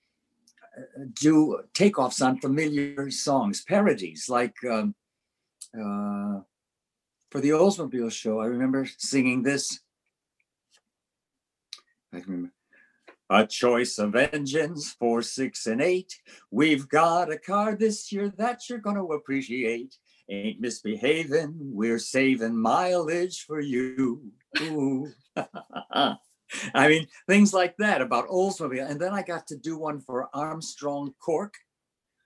[1.15, 4.57] do takeoffs on familiar songs, parodies like.
[4.69, 4.95] Um,
[5.75, 6.41] uh,
[7.31, 9.81] for the Oldsmobile show, I remember singing this.
[12.13, 12.53] I remember.
[13.31, 16.21] A choice of engines, four, six, and eight.
[16.51, 19.97] We've got a car this year that you're going to appreciate.
[20.31, 24.33] Ain't misbehaving, we're saving mileage for you.
[26.75, 28.89] I mean, things like that about Oldsmobile.
[28.89, 31.55] And then I got to do one for Armstrong Cork.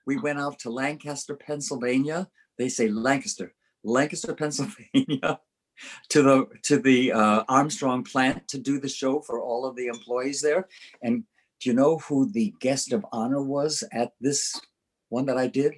[0.05, 2.27] We went out to Lancaster, Pennsylvania.
[2.57, 5.39] They say Lancaster, Lancaster, Pennsylvania,
[6.09, 9.87] to the to the uh, Armstrong plant to do the show for all of the
[9.87, 10.67] employees there.
[11.01, 11.23] And
[11.59, 14.59] do you know who the guest of honor was at this
[15.09, 15.75] one that I did?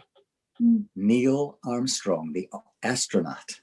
[0.62, 0.86] Mm.
[0.95, 2.49] Neil Armstrong, the
[2.84, 3.62] astronaut.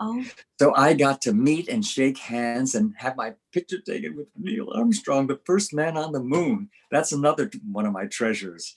[0.00, 0.24] Oh,
[0.58, 4.70] So I got to meet and shake hands and have my picture taken with Neil
[4.74, 6.70] Armstrong, the first man on the moon.
[6.90, 8.74] That's another one of my treasures.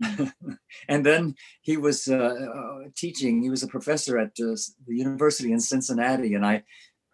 [0.88, 3.42] and then he was uh, uh, teaching.
[3.42, 6.64] He was a professor at uh, the university in Cincinnati, and I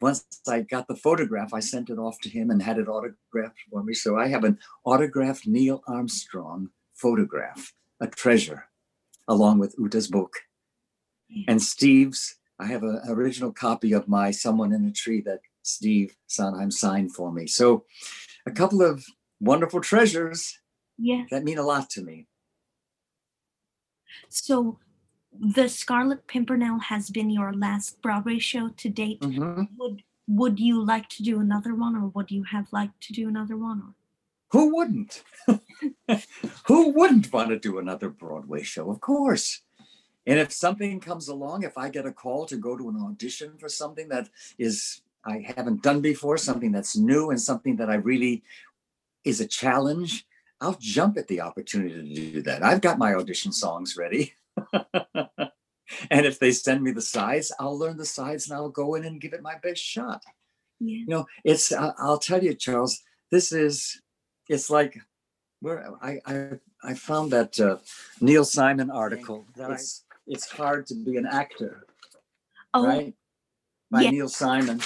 [0.01, 3.59] once I got the photograph, I sent it off to him and had it autographed
[3.70, 3.95] for me.
[3.95, 8.66] So I have an autographed Neil Armstrong photograph, a treasure,
[9.29, 10.35] along with Uta's book
[11.49, 12.37] and Steve's.
[12.59, 17.14] I have an original copy of my "Someone in a Tree" that Steve Sondheim signed
[17.14, 17.47] for me.
[17.47, 17.85] So,
[18.47, 19.05] a couple of
[19.41, 20.59] wonderful treasures
[20.97, 21.29] yes.
[21.31, 22.27] that mean a lot to me.
[24.29, 24.79] So,
[25.39, 29.20] the Scarlet Pimpernel has been your last Broadway show to date.
[29.20, 29.68] Mhm.
[29.79, 33.29] Would Would you like to do another one, or would you have liked to do
[33.29, 33.81] another one?
[33.81, 33.95] Or
[34.51, 35.23] Who wouldn't?
[36.67, 38.91] Who wouldn't want to do another Broadway show?
[38.91, 39.63] Of course.
[40.27, 43.57] And if something comes along, if I get a call to go to an audition
[43.59, 44.29] for something that
[44.59, 48.43] is I haven't done before, something that's new and something that I really
[49.25, 50.27] is a challenge,
[50.61, 52.63] I'll jump at the opportunity to do that.
[52.63, 54.35] I've got my audition songs ready.
[54.73, 59.05] and if they send me the sides, I'll learn the sides and I'll go in
[59.05, 60.23] and give it my best shot
[60.81, 64.01] yeah, you know it's i'll tell you charles this is
[64.49, 64.99] it's like
[65.61, 66.51] where i i,
[66.83, 67.79] I found that uh,
[68.21, 69.47] neil simon article.
[69.57, 71.87] that it's, it's hard to be an actor
[72.75, 73.15] oh, right?
[73.91, 74.11] By yeah.
[74.11, 74.81] neil simon.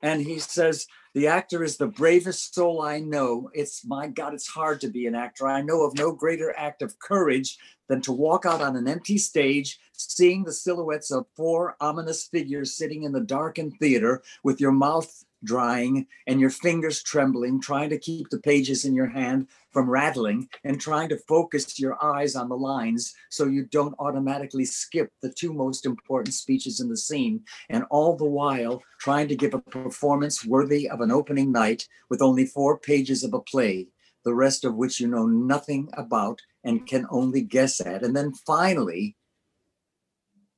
[0.00, 3.50] And he says the actor is the bravest soul i know.
[3.52, 5.48] It's my god it's hard to be an actor.
[5.48, 7.58] I know of no greater act of courage
[7.88, 12.76] than to walk out on an empty stage seeing the silhouettes of four ominous figures
[12.76, 17.98] sitting in the darkened theater with your mouth drying and your fingers trembling, trying to
[17.98, 22.48] keep the pages in your hand from rattling and trying to focus your eyes on
[22.48, 27.40] the lines so you don't automatically skip the two most important speeches in the scene.
[27.68, 32.22] And all the while trying to give a performance worthy of an opening night with
[32.22, 33.88] only four pages of a play,
[34.24, 38.02] the rest of which you know nothing about and can only guess at.
[38.02, 39.16] And then finally,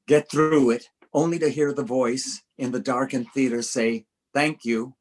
[0.06, 4.94] get through it only to hear the voice in the darkened theater say, Thank you.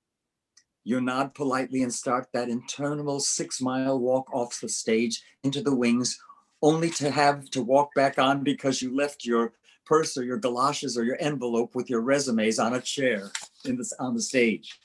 [0.84, 5.76] You nod politely and start that interminable six mile walk off the stage into the
[5.76, 6.18] wings,
[6.62, 9.54] only to have to walk back on because you left your
[9.86, 13.32] purse or your galoshes or your envelope with your resumes on a chair
[13.66, 14.80] in this on the stage.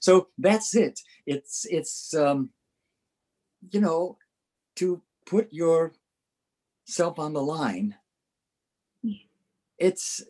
[0.00, 1.00] So that's it.
[1.26, 2.50] It's it's um,
[3.70, 4.18] you know
[4.76, 7.96] to put yourself on the line.
[9.78, 10.22] It's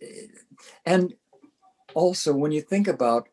[0.86, 1.14] and
[1.94, 3.28] also when you think about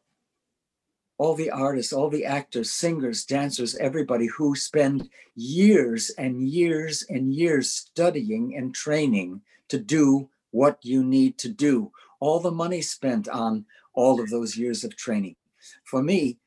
[1.18, 7.34] all the artists, all the actors, singers, dancers, everybody who spend years and years and
[7.34, 11.92] years studying and training to do what you need to do.
[12.20, 15.36] All the money spent on all of those years of training.
[15.84, 16.38] For me,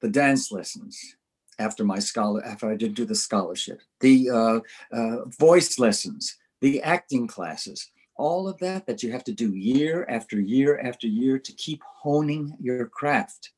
[0.00, 1.16] the dance lessons
[1.58, 4.60] after my scholar, after I did do the scholarship, the uh,
[4.92, 10.04] uh, voice lessons, the acting classes, all of that that you have to do year
[10.08, 13.50] after year after year to keep honing your craft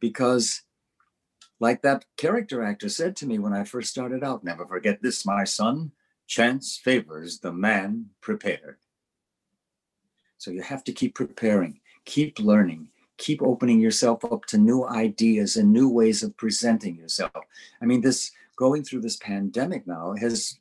[0.00, 0.62] Because
[1.60, 5.26] like that character actor said to me when I first started out, never forget this,
[5.26, 5.92] my son.
[6.26, 8.78] Chance favors the man prepared.
[10.38, 15.56] So you have to keep preparing, keep learning, keep opening yourself up to new ideas
[15.56, 17.32] and new ways of presenting yourself.
[17.82, 20.58] I mean, this going through this pandemic now has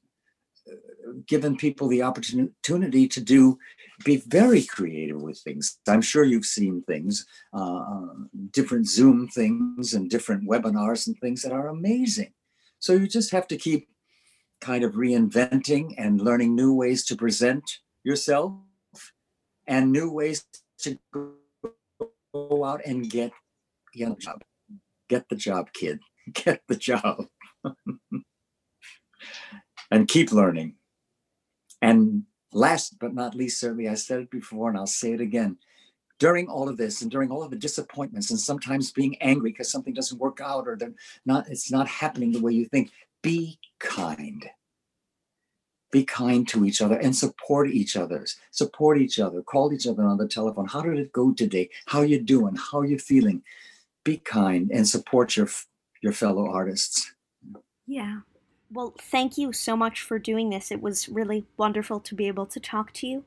[0.70, 3.57] uh, given people the opportunity to do
[4.04, 5.80] be very creative with things.
[5.88, 8.08] I'm sure you've seen things, uh,
[8.52, 12.34] different Zoom things and different webinars and things that are amazing.
[12.80, 13.89] So you just have to keep
[14.62, 17.64] kind of reinventing and learning new ways to present
[18.04, 18.54] yourself
[19.68, 20.45] and new ways
[20.80, 23.32] to go out and get
[24.20, 24.43] job.
[25.10, 26.00] Get the job, kid.
[26.34, 27.26] Get the job.
[29.91, 30.76] and keep learning.
[31.82, 35.58] And last but not least, certainly, I said it before and I'll say it again.
[36.20, 39.72] During all of this and during all of the disappointments and sometimes being angry because
[39.72, 40.93] something doesn't work out or they're
[41.26, 42.91] not, it's not happening the way you think,
[43.22, 44.50] be kind.
[45.91, 48.36] Be kind to each other and support each other's.
[48.52, 49.41] Support each other.
[49.41, 50.68] Call each other on the telephone.
[50.68, 51.70] How did it go today?
[51.88, 52.56] How you doing?
[52.56, 53.41] How you feeling?
[54.04, 55.50] Be kind and support your
[56.02, 57.14] your fellow artists.
[57.88, 58.20] Yeah.
[58.72, 60.72] Well, thank you so much for doing this.
[60.72, 63.26] It was really wonderful to be able to talk to you.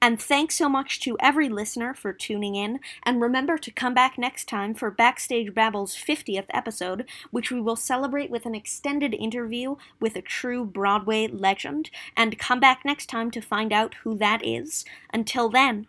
[0.00, 4.16] And thanks so much to every listener for tuning in, and remember to come back
[4.16, 9.76] next time for Backstage Babble's 50th episode, which we will celebrate with an extended interview
[10.00, 14.44] with a true Broadway legend, and come back next time to find out who that
[14.44, 14.84] is.
[15.12, 15.88] Until then,